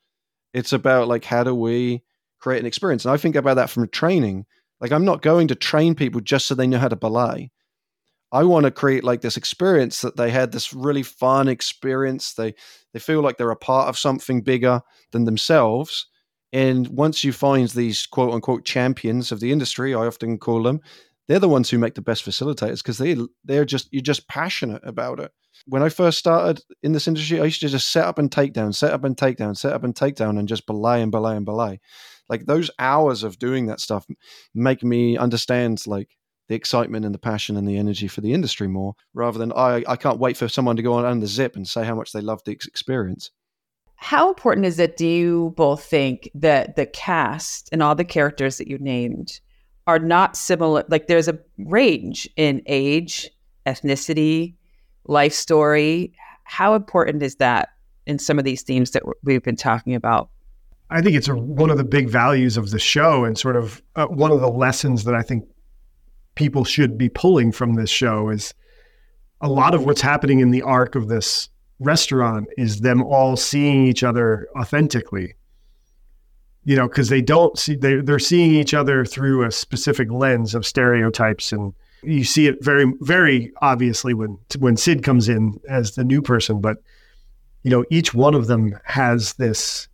it's 0.56 0.74
about 0.74 1.08
like 1.08 1.24
how 1.24 1.44
do 1.44 1.54
we 1.54 2.02
create 2.40 2.62
an 2.62 2.66
experience. 2.66 3.06
And 3.06 3.14
I 3.14 3.18
think 3.18 3.36
about 3.36 3.58
that 3.58 3.70
from 3.70 3.88
training. 3.90 4.48
Like 4.82 4.92
I'm 4.92 5.06
not 5.06 5.22
going 5.22 5.50
to 5.50 5.56
train 5.56 5.94
people 5.94 6.20
just 6.20 6.48
so 6.48 6.56
they 6.56 6.66
know 6.66 6.80
how 6.80 6.88
to 6.88 6.96
belay. 6.96 7.52
I 8.32 8.42
want 8.42 8.64
to 8.64 8.72
create 8.72 9.04
like 9.04 9.22
this 9.22 9.38
experience 9.38 10.02
that 10.02 10.18
they 10.18 10.32
had 10.32 10.52
this 10.52 10.74
really 10.74 11.04
fun 11.04 11.48
experience. 11.48 12.34
They 12.34 12.56
they 12.92 13.00
feel 13.00 13.22
like 13.22 13.38
they're 13.38 13.52
a 13.52 13.56
part 13.56 13.88
of 13.88 14.00
something 14.00 14.42
bigger 14.42 14.82
than 15.12 15.26
themselves. 15.26 16.08
And 16.52 16.88
once 16.88 17.24
you 17.24 17.34
find 17.34 17.70
these 17.70 18.08
quote 18.08 18.34
unquote 18.34 18.66
champions 18.66 19.32
of 19.32 19.42
the 19.42 19.52
industry, 19.52 19.94
I 19.94 20.08
often 20.08 20.40
call 20.40 20.64
them, 20.64 20.82
they're 21.28 21.40
the 21.40 21.50
ones 21.50 21.70
who 21.70 21.78
make 21.78 21.96
the 21.96 22.02
best 22.02 22.26
facilitators 22.26 22.78
because 22.78 22.98
they 22.98 23.18
they're 23.44 23.66
just 23.66 23.88
you're 23.92 24.02
just 24.02 24.28
passionate 24.28 24.82
about 24.86 25.20
it. 25.20 25.32
When 25.68 25.84
I 25.84 25.90
first 25.90 26.20
started 26.20 26.62
in 26.84 26.92
this 26.92 27.08
industry, 27.08 27.40
I 27.40 27.46
used 27.46 27.62
to 27.62 27.70
just 27.70 27.92
set 27.92 28.06
up 28.06 28.20
and 28.20 28.32
take 28.32 28.54
down, 28.54 28.74
set 28.74 28.94
up 28.94 29.04
and 29.04 29.18
take 29.18 29.38
down, 29.38 29.56
set 29.56 29.74
up 29.74 29.84
and 29.84 29.96
take 29.96 30.16
down, 30.16 30.38
and 30.38 30.48
just 30.48 30.68
belay 30.68 31.02
and 31.02 31.12
belay 31.12 31.36
and 31.36 31.46
belay. 31.46 31.80
Like 32.30 32.46
those 32.46 32.70
hours 32.80 33.24
of 33.24 33.40
doing 33.40 33.68
that 33.68 33.80
stuff 33.80 34.06
make 34.54 34.84
me 34.84 35.18
understand 35.18 35.86
like 35.88 36.10
the 36.48 36.56
excitement 36.56 37.06
and 37.06 37.14
the 37.14 37.20
passion 37.20 37.58
and 37.58 37.68
the 37.68 37.78
energy 37.78 38.08
for 38.08 38.22
the 38.22 38.34
industry 38.34 38.68
more 38.68 38.94
rather 39.14 39.40
than 39.40 39.52
I, 39.54 39.84
I 39.88 39.96
can't 39.96 40.20
wait 40.20 40.38
for 40.38 40.48
someone 40.48 40.76
to 40.76 40.84
go 40.84 40.94
on 40.94 41.06
under 41.06 41.22
the 41.22 41.28
zip 41.28 41.56
and 41.56 41.68
say 41.68 41.84
how 41.84 41.96
much 41.96 42.12
they 42.12 42.22
love 42.22 42.42
the 42.46 42.52
experience. 42.52 43.32
How 43.96 44.28
important 44.30 44.66
is 44.66 44.78
it, 44.78 44.98
do 44.98 45.08
you 45.08 45.54
both 45.56 45.84
think, 45.84 46.30
that 46.36 46.76
the 46.76 46.86
cast 46.86 47.70
and 47.72 47.82
all 47.82 47.96
the 47.96 48.04
characters 48.04 48.58
that 48.58 48.68
you 48.68 48.78
named 48.78 49.40
are 49.88 50.00
not 50.00 50.36
similar? 50.36 50.84
Like 50.88 51.08
there's 51.08 51.28
a 51.28 51.40
range 51.58 52.30
in 52.36 52.62
age, 52.66 53.30
ethnicity, 53.66 54.56
life 55.06 55.34
story. 55.34 56.14
How 56.44 56.76
important 56.76 57.22
is 57.24 57.36
that 57.36 57.70
in 58.06 58.20
some 58.20 58.38
of 58.40 58.46
these 58.46 58.64
themes 58.64 58.92
that 58.92 59.04
we've 59.24 59.44
been 59.44 59.56
talking 59.56 59.96
about? 59.96 60.30
I 60.90 61.02
think 61.02 61.16
it's 61.16 61.28
a, 61.28 61.36
one 61.36 61.70
of 61.70 61.78
the 61.78 61.84
big 61.84 62.10
values 62.10 62.58
of 62.58 62.70
the 62.70 62.80
show 62.80 63.26
and 63.26 63.38
sort 63.38 63.56
of 63.56 63.82
uh, 63.96 64.06
one 64.06 64.32
of 64.32 64.42
the 64.42 64.50
lessons 64.50 65.04
that 65.06 65.16
I 65.16 65.22
think 65.22 65.48
people 66.36 66.64
should 66.64 66.98
be 66.98 67.10
pulling 67.10 67.52
from 67.52 67.74
this 67.74 67.90
show 67.90 68.30
is 68.30 68.54
a 69.42 69.50
lot 69.50 69.74
of 69.74 69.86
what's 69.86 70.02
happening 70.02 70.40
in 70.40 70.52
the 70.52 70.62
arc 70.62 70.96
of 70.96 71.08
this 71.08 71.50
restaurant 71.80 72.48
is 72.58 72.82
them 72.82 73.04
all 73.04 73.36
seeing 73.36 73.86
each 73.86 74.04
other 74.04 74.48
authentically 74.58 75.34
you 76.66 76.76
know 76.76 76.88
because 76.88 77.10
they 77.10 77.22
don't 77.22 77.58
see 77.58 77.76
they, 77.76 77.96
they're 77.96 78.20
seeing 78.20 78.54
each 78.54 78.74
other 78.74 79.06
through 79.06 79.44
a 79.44 79.52
specific 79.52 80.12
lens 80.12 80.54
of 80.54 80.66
stereotypes 80.66 81.52
and 81.52 81.74
you 82.04 82.24
see 82.24 82.48
it 82.48 82.64
very 82.64 82.92
very 83.02 83.52
obviously 83.62 84.14
when 84.14 84.38
when 84.60 84.76
Syd 84.76 85.04
comes 85.04 85.30
in 85.30 85.60
as 85.70 85.96
the 85.96 86.04
new 86.04 86.22
person 86.22 86.60
but 86.60 86.78
you 87.64 87.72
know 87.72 87.86
each 87.90 88.14
one 88.14 88.36
of 88.36 88.48
them 88.48 88.78
has 88.84 89.34
this 89.34 89.88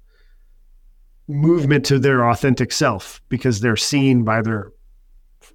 movement 1.28 1.86
to 1.86 2.00
their 2.00 2.28
authentic 2.30 2.72
self 2.72 3.22
because 3.30 3.62
they're 3.62 3.78
seen 3.78 4.24
by 4.24 4.42
their 4.42 4.72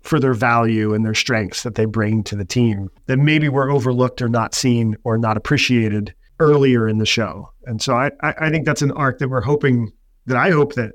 for 0.02 0.20
their 0.20 0.34
value 0.34 0.94
and 0.94 1.04
their 1.04 1.14
strengths 1.14 1.62
that 1.64 1.74
they 1.74 1.84
bring 1.84 2.22
to 2.22 2.36
the 2.36 2.44
team 2.44 2.88
that 3.06 3.16
maybe 3.16 3.48
were 3.48 3.70
overlooked 3.70 4.22
or 4.22 4.28
not 4.28 4.54
seen 4.54 4.96
or 5.04 5.18
not 5.18 5.36
appreciated 5.36 6.14
earlier 6.38 6.88
in 6.88 6.98
the 6.98 7.06
show. 7.06 7.50
And 7.64 7.82
so 7.82 7.94
I, 7.94 8.10
I 8.22 8.50
think 8.50 8.66
that's 8.66 8.82
an 8.82 8.92
arc 8.92 9.18
that 9.18 9.28
we're 9.28 9.40
hoping 9.40 9.92
that 10.26 10.36
I 10.36 10.50
hope 10.50 10.74
that 10.74 10.92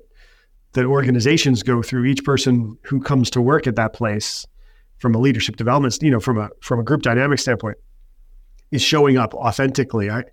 that 0.73 0.85
organizations 0.85 1.63
go 1.63 1.81
through 1.81 2.05
each 2.05 2.23
person 2.23 2.77
who 2.83 3.01
comes 3.01 3.29
to 3.31 3.41
work 3.41 3.67
at 3.67 3.75
that 3.75 3.93
place 3.93 4.45
from 4.97 5.15
a 5.15 5.19
leadership 5.19 5.55
development, 5.55 5.97
you 6.01 6.11
know, 6.11 6.19
from 6.19 6.37
a 6.37 6.49
from 6.61 6.79
a 6.79 6.83
group 6.83 7.01
dynamic 7.01 7.39
standpoint, 7.39 7.77
is 8.71 8.81
showing 8.81 9.17
up 9.17 9.33
authentically. 9.33 10.09
I 10.09 10.23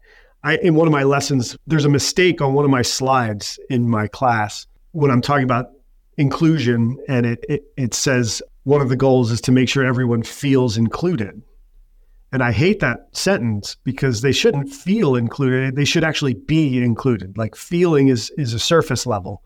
I 0.44 0.57
in 0.59 0.74
one 0.74 0.87
of 0.87 0.92
my 0.92 1.03
lessons, 1.03 1.57
there's 1.66 1.85
a 1.85 1.90
mistake 1.90 2.40
on 2.40 2.55
one 2.55 2.64
of 2.64 2.70
my 2.70 2.83
slides 2.83 3.59
in 3.70 3.88
my 3.88 4.07
class 4.07 4.66
when 4.92 5.11
I'm 5.11 5.20
talking 5.20 5.44
about 5.44 5.70
inclusion 6.16 6.98
and 7.09 7.24
it, 7.24 7.44
it, 7.48 7.62
it 7.77 7.94
says 7.94 8.42
one 8.64 8.81
of 8.81 8.88
the 8.88 8.96
goals 8.96 9.31
is 9.31 9.40
to 9.42 9.53
make 9.53 9.68
sure 9.68 9.85
everyone 9.85 10.22
feels 10.22 10.77
included. 10.77 11.42
And 12.33 12.42
I 12.42 12.53
hate 12.53 12.81
that 12.81 13.09
sentence 13.12 13.77
because 13.85 14.20
they 14.20 14.33
shouldn't 14.33 14.68
feel 14.68 15.16
included. 15.16 15.77
They 15.77 15.87
should 15.87 16.05
actually 16.05 16.35
be 16.35 16.83
included. 16.83 17.38
Like 17.38 17.57
feeling 17.57 18.09
is 18.09 18.31
is 18.37 18.53
a 18.53 18.59
surface 18.59 19.07
level, 19.07 19.42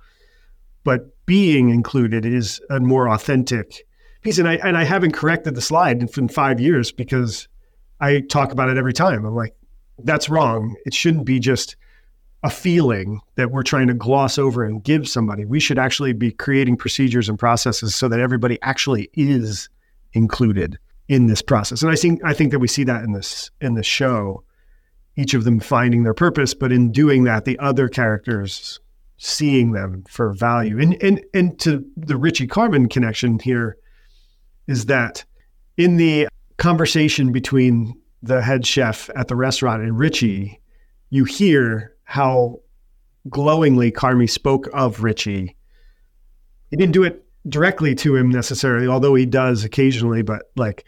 but 0.84 1.12
being 1.26 1.70
included 1.70 2.24
is 2.24 2.60
a 2.70 2.80
more 2.80 3.08
authentic 3.08 3.86
piece. 4.22 4.38
And 4.38 4.48
I 4.48 4.54
and 4.56 4.76
I 4.76 4.84
haven't 4.84 5.12
corrected 5.12 5.54
the 5.54 5.60
slide 5.60 6.00
in, 6.00 6.28
five 6.28 6.60
years 6.60 6.92
because 6.92 7.48
I 8.00 8.20
talk 8.20 8.52
about 8.52 8.68
it 8.68 8.76
every 8.76 8.92
time. 8.92 9.24
I'm 9.24 9.34
like, 9.34 9.54
that's 9.98 10.28
wrong. 10.28 10.76
It 10.84 10.94
shouldn't 10.94 11.24
be 11.24 11.38
just 11.38 11.76
a 12.42 12.50
feeling 12.50 13.20
that 13.36 13.52
we're 13.52 13.62
trying 13.62 13.86
to 13.86 13.94
gloss 13.94 14.36
over 14.36 14.64
and 14.64 14.82
give 14.82 15.08
somebody. 15.08 15.44
We 15.44 15.60
should 15.60 15.78
actually 15.78 16.12
be 16.12 16.32
creating 16.32 16.76
procedures 16.76 17.28
and 17.28 17.38
processes 17.38 17.94
so 17.94 18.08
that 18.08 18.18
everybody 18.18 18.58
actually 18.62 19.10
is 19.14 19.68
included 20.12 20.78
in 21.08 21.26
this 21.26 21.42
process. 21.42 21.82
And 21.82 21.92
I 21.92 21.94
think 21.94 22.20
I 22.24 22.32
think 22.32 22.50
that 22.50 22.58
we 22.58 22.68
see 22.68 22.84
that 22.84 23.04
in 23.04 23.12
this 23.12 23.50
in 23.60 23.74
the 23.74 23.82
show, 23.82 24.42
each 25.16 25.34
of 25.34 25.44
them 25.44 25.60
finding 25.60 26.02
their 26.02 26.14
purpose, 26.14 26.54
but 26.54 26.72
in 26.72 26.90
doing 26.90 27.24
that, 27.24 27.44
the 27.44 27.58
other 27.58 27.88
characters 27.88 28.80
seeing 29.24 29.70
them 29.70 30.04
for 30.08 30.32
value. 30.32 30.80
And 30.80 31.00
and 31.00 31.24
and 31.32 31.58
to 31.60 31.84
the 31.96 32.16
Richie 32.16 32.48
Carmen 32.48 32.88
connection 32.88 33.38
here 33.38 33.76
is 34.66 34.86
that 34.86 35.24
in 35.76 35.96
the 35.96 36.26
conversation 36.58 37.30
between 37.30 37.94
the 38.22 38.42
head 38.42 38.66
chef 38.66 39.08
at 39.14 39.28
the 39.28 39.36
restaurant 39.36 39.82
and 39.82 39.96
Richie, 39.96 40.60
you 41.10 41.24
hear 41.24 41.94
how 42.02 42.58
glowingly 43.28 43.92
Carmy 43.92 44.28
spoke 44.28 44.68
of 44.72 45.04
Richie. 45.04 45.56
He 46.70 46.76
didn't 46.76 46.92
do 46.92 47.04
it 47.04 47.24
directly 47.48 47.94
to 47.96 48.16
him 48.16 48.28
necessarily, 48.28 48.88
although 48.88 49.14
he 49.14 49.26
does 49.26 49.62
occasionally, 49.62 50.22
but 50.22 50.50
like 50.56 50.84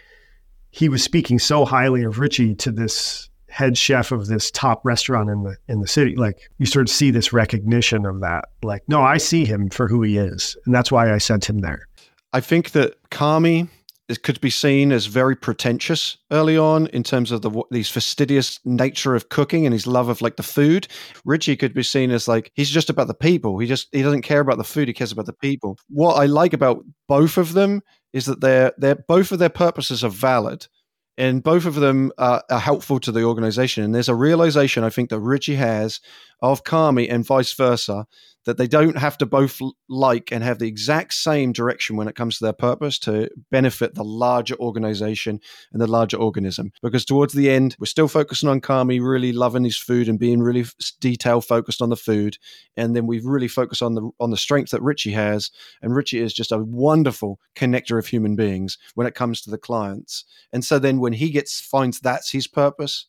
he 0.71 0.89
was 0.89 1.05
speaking 1.05 1.39
so 1.39 1.65
highly 1.65 2.03
of 2.03 2.19
Richie 2.19 2.57
to 2.57 2.73
this 2.73 3.29
head 3.55 3.79
chef 3.79 4.11
of 4.11 4.27
this 4.27 4.51
top 4.51 4.85
restaurant 4.85 5.31
in 5.31 5.45
the 5.45 5.57
in 5.69 5.81
the 5.81 5.87
city. 5.87 6.17
Like 6.17 6.51
you 6.59 6.67
sort 6.67 6.89
of 6.89 6.93
see 6.93 7.13
this 7.13 7.33
recognition 7.33 8.05
of 8.05 8.21
that. 8.21 8.47
Like, 8.65 8.83
no, 8.89 9.01
I 9.01 9.19
see 9.19 9.45
him 9.45 9.71
for 9.71 9.87
who 9.87 10.03
he 10.03 10.19
is. 10.19 10.57
And 10.67 10.75
that's 10.75 10.91
why 10.91 11.15
I 11.15 11.19
sent 11.19 11.49
him 11.49 11.59
there. 11.59 11.87
I 12.33 12.41
think 12.41 12.73
that 12.73 12.97
Carmy 13.11 13.69
it 14.09 14.23
could 14.23 14.41
be 14.41 14.51
seen 14.51 14.93
as 14.93 15.07
very 15.07 15.35
pretentious 15.35 16.19
early 16.31 16.59
on 16.59 16.89
in 16.89 17.03
terms 17.05 17.31
of 17.31 17.43
the 17.43 17.63
these 17.71 17.89
fastidious 17.89 18.59
nature 18.65 19.15
of 19.15 19.29
cooking 19.29 19.65
and 19.65 19.73
his 19.73 19.87
love 19.87 20.09
of 20.09 20.21
like 20.21 20.37
the 20.37 20.43
food. 20.43 20.89
Richie 21.25 21.57
could 21.57 21.73
be 21.73 21.85
seen 21.85 22.11
as 22.11 22.27
like 22.27 22.51
he's 22.55 22.71
just 22.71 22.91
about 22.91 23.07
the 23.07 23.15
people. 23.15 23.59
He 23.59 23.69
just 23.69 23.89
he 23.93 24.03
doesn't 24.03 24.23
care 24.23 24.41
about 24.41 24.59
the 24.59 24.65
food. 24.65 24.89
He 24.89 24.95
cares 24.95 25.13
about 25.13 25.27
the 25.27 25.33
people. 25.33 25.79
What 25.89 26.15
I 26.15 26.27
like 26.27 26.53
about 26.53 26.85
both 27.07 27.39
of 27.39 27.53
them 27.53 27.83
is 28.13 28.27
that 28.27 28.41
they're 28.41 28.73
they're 28.79 28.97
both 28.97 29.31
of 29.31 29.39
their 29.39 29.49
purposes 29.49 30.03
are 30.03 30.11
valid 30.11 30.67
and 31.17 31.43
both 31.43 31.65
of 31.67 31.77
them 31.77 32.13
are, 32.19 32.43
are, 32.51 32.59
helpful 32.59 32.99
to 33.01 33.13
the 33.13 33.23
organization. 33.23 33.85
And 33.85 33.95
there's 33.95 34.09
a 34.09 34.15
realization 34.15 34.83
I 34.83 34.91
think 34.91 35.11
that 35.11 35.21
Richie 35.21 35.55
has 35.57 36.01
of 36.41 36.65
Carmy 36.65 37.11
and 37.11 37.25
vice 37.25 37.53
versa 37.53 38.07
that 38.45 38.59
they 38.59 38.67
don't 38.67 38.99
have 38.99 39.17
to 39.19 39.27
both 39.27 39.61
like 39.89 40.31
and 40.31 40.45
have 40.45 40.59
the 40.59 40.69
exact 40.69 41.15
same 41.15 41.53
direction 41.53 41.97
when 41.97 42.09
it 42.09 42.15
comes 42.15 42.39
to 42.39 42.45
their 42.45 42.53
purpose 42.53 42.99
to 42.99 43.29
benefit 43.51 43.95
the 43.95 44.05
larger 44.05 44.55
organization 44.57 45.41
and 45.73 45.81
the 45.81 45.87
larger 45.87 46.17
organism. 46.17 46.73
Because 46.83 47.05
towards 47.05 47.33
the 47.33 47.51
end, 47.51 47.77
we're 47.79 47.87
still 47.87 48.09
focusing 48.09 48.49
on 48.49 48.61
Carmy 48.61 49.01
really 49.01 49.33
loving 49.33 49.65
his 49.65 49.79
food 49.79 50.09
and 50.09 50.19
being 50.19 50.43
really 50.43 50.65
detail 51.01 51.41
focused 51.41 51.81
on 51.81 51.91
the 51.91 51.97
food, 51.97 52.39
and 52.77 52.95
then 52.95 53.07
we 53.07 53.21
really 53.21 53.49
focus 53.49 53.83
on 53.83 53.95
the 53.95 54.11
on 54.21 54.31
the 54.31 54.37
strength 54.37 54.71
that 54.71 54.83
Richie 54.83 55.13
has. 55.13 55.51
And 55.83 55.95
Richie 55.95 56.21
is 56.21 56.35
just 56.35 56.53
a 56.53 56.59
wonderful 56.59 57.41
connector 57.57 57.99
of 57.99 58.07
human 58.07 58.37
beings 58.37 58.79
when 58.95 59.07
it 59.07 59.15
comes 59.15 59.41
to 59.43 59.51
the 59.51 59.59
clients. 59.59 60.25
And 60.53 60.65
so 60.65 60.79
then 60.79 61.01
when 61.01 61.15
he 61.15 61.31
gets 61.31 61.61
finds 61.61 62.01
that's 62.01 62.31
his 62.31 62.47
purpose 62.47 63.07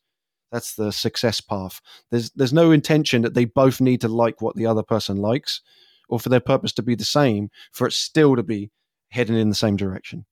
that's 0.51 0.75
the 0.75 0.91
success 0.91 1.41
path. 1.41 1.81
There's 2.11 2.31
there's 2.31 2.53
no 2.53 2.71
intention 2.71 3.21
that 3.23 3.33
they 3.33 3.45
both 3.45 3.81
need 3.81 4.01
to 4.01 4.07
like 4.07 4.41
what 4.41 4.55
the 4.55 4.65
other 4.65 4.83
person 4.83 5.17
likes, 5.17 5.61
or 6.09 6.19
for 6.19 6.29
their 6.29 6.39
purpose 6.39 6.73
to 6.73 6.83
be 6.83 6.95
the 6.95 7.05
same, 7.05 7.49
for 7.71 7.87
it 7.87 7.93
still 7.93 8.35
to 8.35 8.43
be 8.43 8.71
heading 9.09 9.37
in 9.37 9.49
the 9.49 9.55
same 9.55 9.75
direction. 9.75 10.25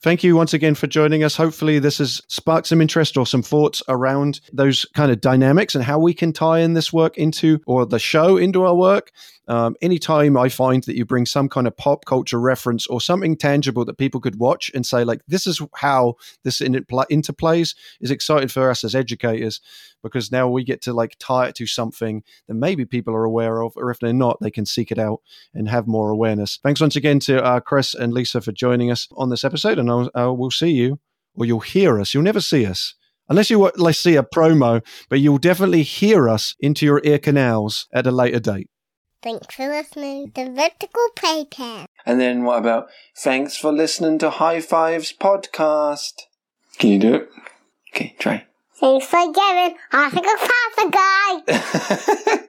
Thank 0.00 0.24
you 0.24 0.36
once 0.36 0.54
again 0.54 0.74
for 0.74 0.86
joining 0.86 1.24
us. 1.24 1.36
Hopefully, 1.36 1.78
this 1.78 1.98
has 1.98 2.20
sparked 2.28 2.66
some 2.66 2.80
interest 2.80 3.16
or 3.16 3.26
some 3.26 3.42
thoughts 3.42 3.82
around 3.88 4.40
those 4.52 4.86
kind 4.94 5.10
of 5.10 5.20
dynamics 5.20 5.74
and 5.74 5.84
how 5.84 5.98
we 5.98 6.14
can 6.14 6.32
tie 6.32 6.60
in 6.60 6.74
this 6.74 6.92
work 6.92 7.16
into 7.16 7.60
or 7.66 7.86
the 7.86 7.98
show 7.98 8.36
into 8.36 8.64
our 8.64 8.74
work. 8.74 9.12
Um, 9.46 9.76
anytime 9.82 10.36
I 10.36 10.48
find 10.48 10.82
that 10.84 10.96
you 10.96 11.04
bring 11.04 11.26
some 11.26 11.48
kind 11.48 11.66
of 11.66 11.76
pop 11.76 12.04
culture 12.04 12.40
reference 12.40 12.86
or 12.86 13.00
something 13.00 13.36
tangible 13.36 13.84
that 13.84 13.98
people 13.98 14.20
could 14.20 14.38
watch 14.38 14.70
and 14.74 14.86
say, 14.86 15.04
like, 15.04 15.20
this 15.28 15.46
is 15.46 15.60
how 15.76 16.14
this 16.44 16.60
interplays, 16.60 17.74
is 18.00 18.10
excited 18.10 18.50
for 18.50 18.70
us 18.70 18.84
as 18.84 18.94
educators 18.94 19.60
because 20.02 20.30
now 20.30 20.48
we 20.48 20.64
get 20.64 20.82
to 20.82 20.92
like 20.92 21.16
tie 21.18 21.48
it 21.48 21.54
to 21.56 21.66
something 21.66 22.22
that 22.46 22.54
maybe 22.54 22.84
people 22.84 23.14
are 23.14 23.24
aware 23.24 23.62
of, 23.62 23.72
or 23.76 23.90
if 23.90 23.98
they're 23.98 24.12
not, 24.12 24.38
they 24.40 24.50
can 24.50 24.66
seek 24.66 24.92
it 24.92 24.98
out 24.98 25.20
and 25.54 25.68
have 25.68 25.86
more 25.86 26.10
awareness. 26.10 26.58
Thanks 26.62 26.80
once 26.80 26.94
again 26.94 27.18
to 27.20 27.42
uh, 27.42 27.60
Chris 27.60 27.94
and 27.94 28.12
Lisa 28.12 28.40
for 28.40 28.52
joining 28.52 28.90
us 28.90 29.08
on 29.16 29.30
this 29.30 29.44
episode, 29.44 29.78
and 29.78 29.90
I'll, 29.90 30.10
uh, 30.14 30.32
we'll 30.32 30.50
see 30.50 30.70
you, 30.70 31.00
or 31.34 31.46
you'll 31.46 31.60
hear 31.60 31.98
us. 31.98 32.14
You'll 32.14 32.22
never 32.22 32.40
see 32.40 32.66
us 32.66 32.94
unless 33.28 33.50
you 33.50 33.70
let's 33.76 33.98
see 33.98 34.16
a 34.16 34.22
promo, 34.22 34.84
but 35.08 35.20
you'll 35.20 35.38
definitely 35.38 35.82
hear 35.82 36.28
us 36.28 36.54
into 36.60 36.86
your 36.86 37.00
ear 37.04 37.18
canals 37.18 37.88
at 37.92 38.06
a 38.06 38.10
later 38.10 38.40
date. 38.40 38.68
Thanks 39.24 39.54
for 39.54 39.66
listening 39.68 40.32
to 40.32 40.52
Vertical 40.52 41.08
Playcast. 41.16 41.86
And 42.04 42.20
then 42.20 42.44
what 42.44 42.58
about 42.58 42.88
thanks 43.16 43.56
for 43.56 43.72
listening 43.72 44.18
to 44.18 44.28
High 44.28 44.60
Fives 44.60 45.14
podcast? 45.18 46.24
Can 46.78 46.90
you 46.90 46.98
do 46.98 47.14
it? 47.14 47.30
Okay, 47.94 48.14
try. 48.18 48.44
Thanks 48.82 49.00
for 49.00 49.24
giving. 49.32 49.78
Oh, 49.94 50.04
I 50.04 50.10
think 50.10 50.26
a 50.84 50.90
guy. 52.28 52.40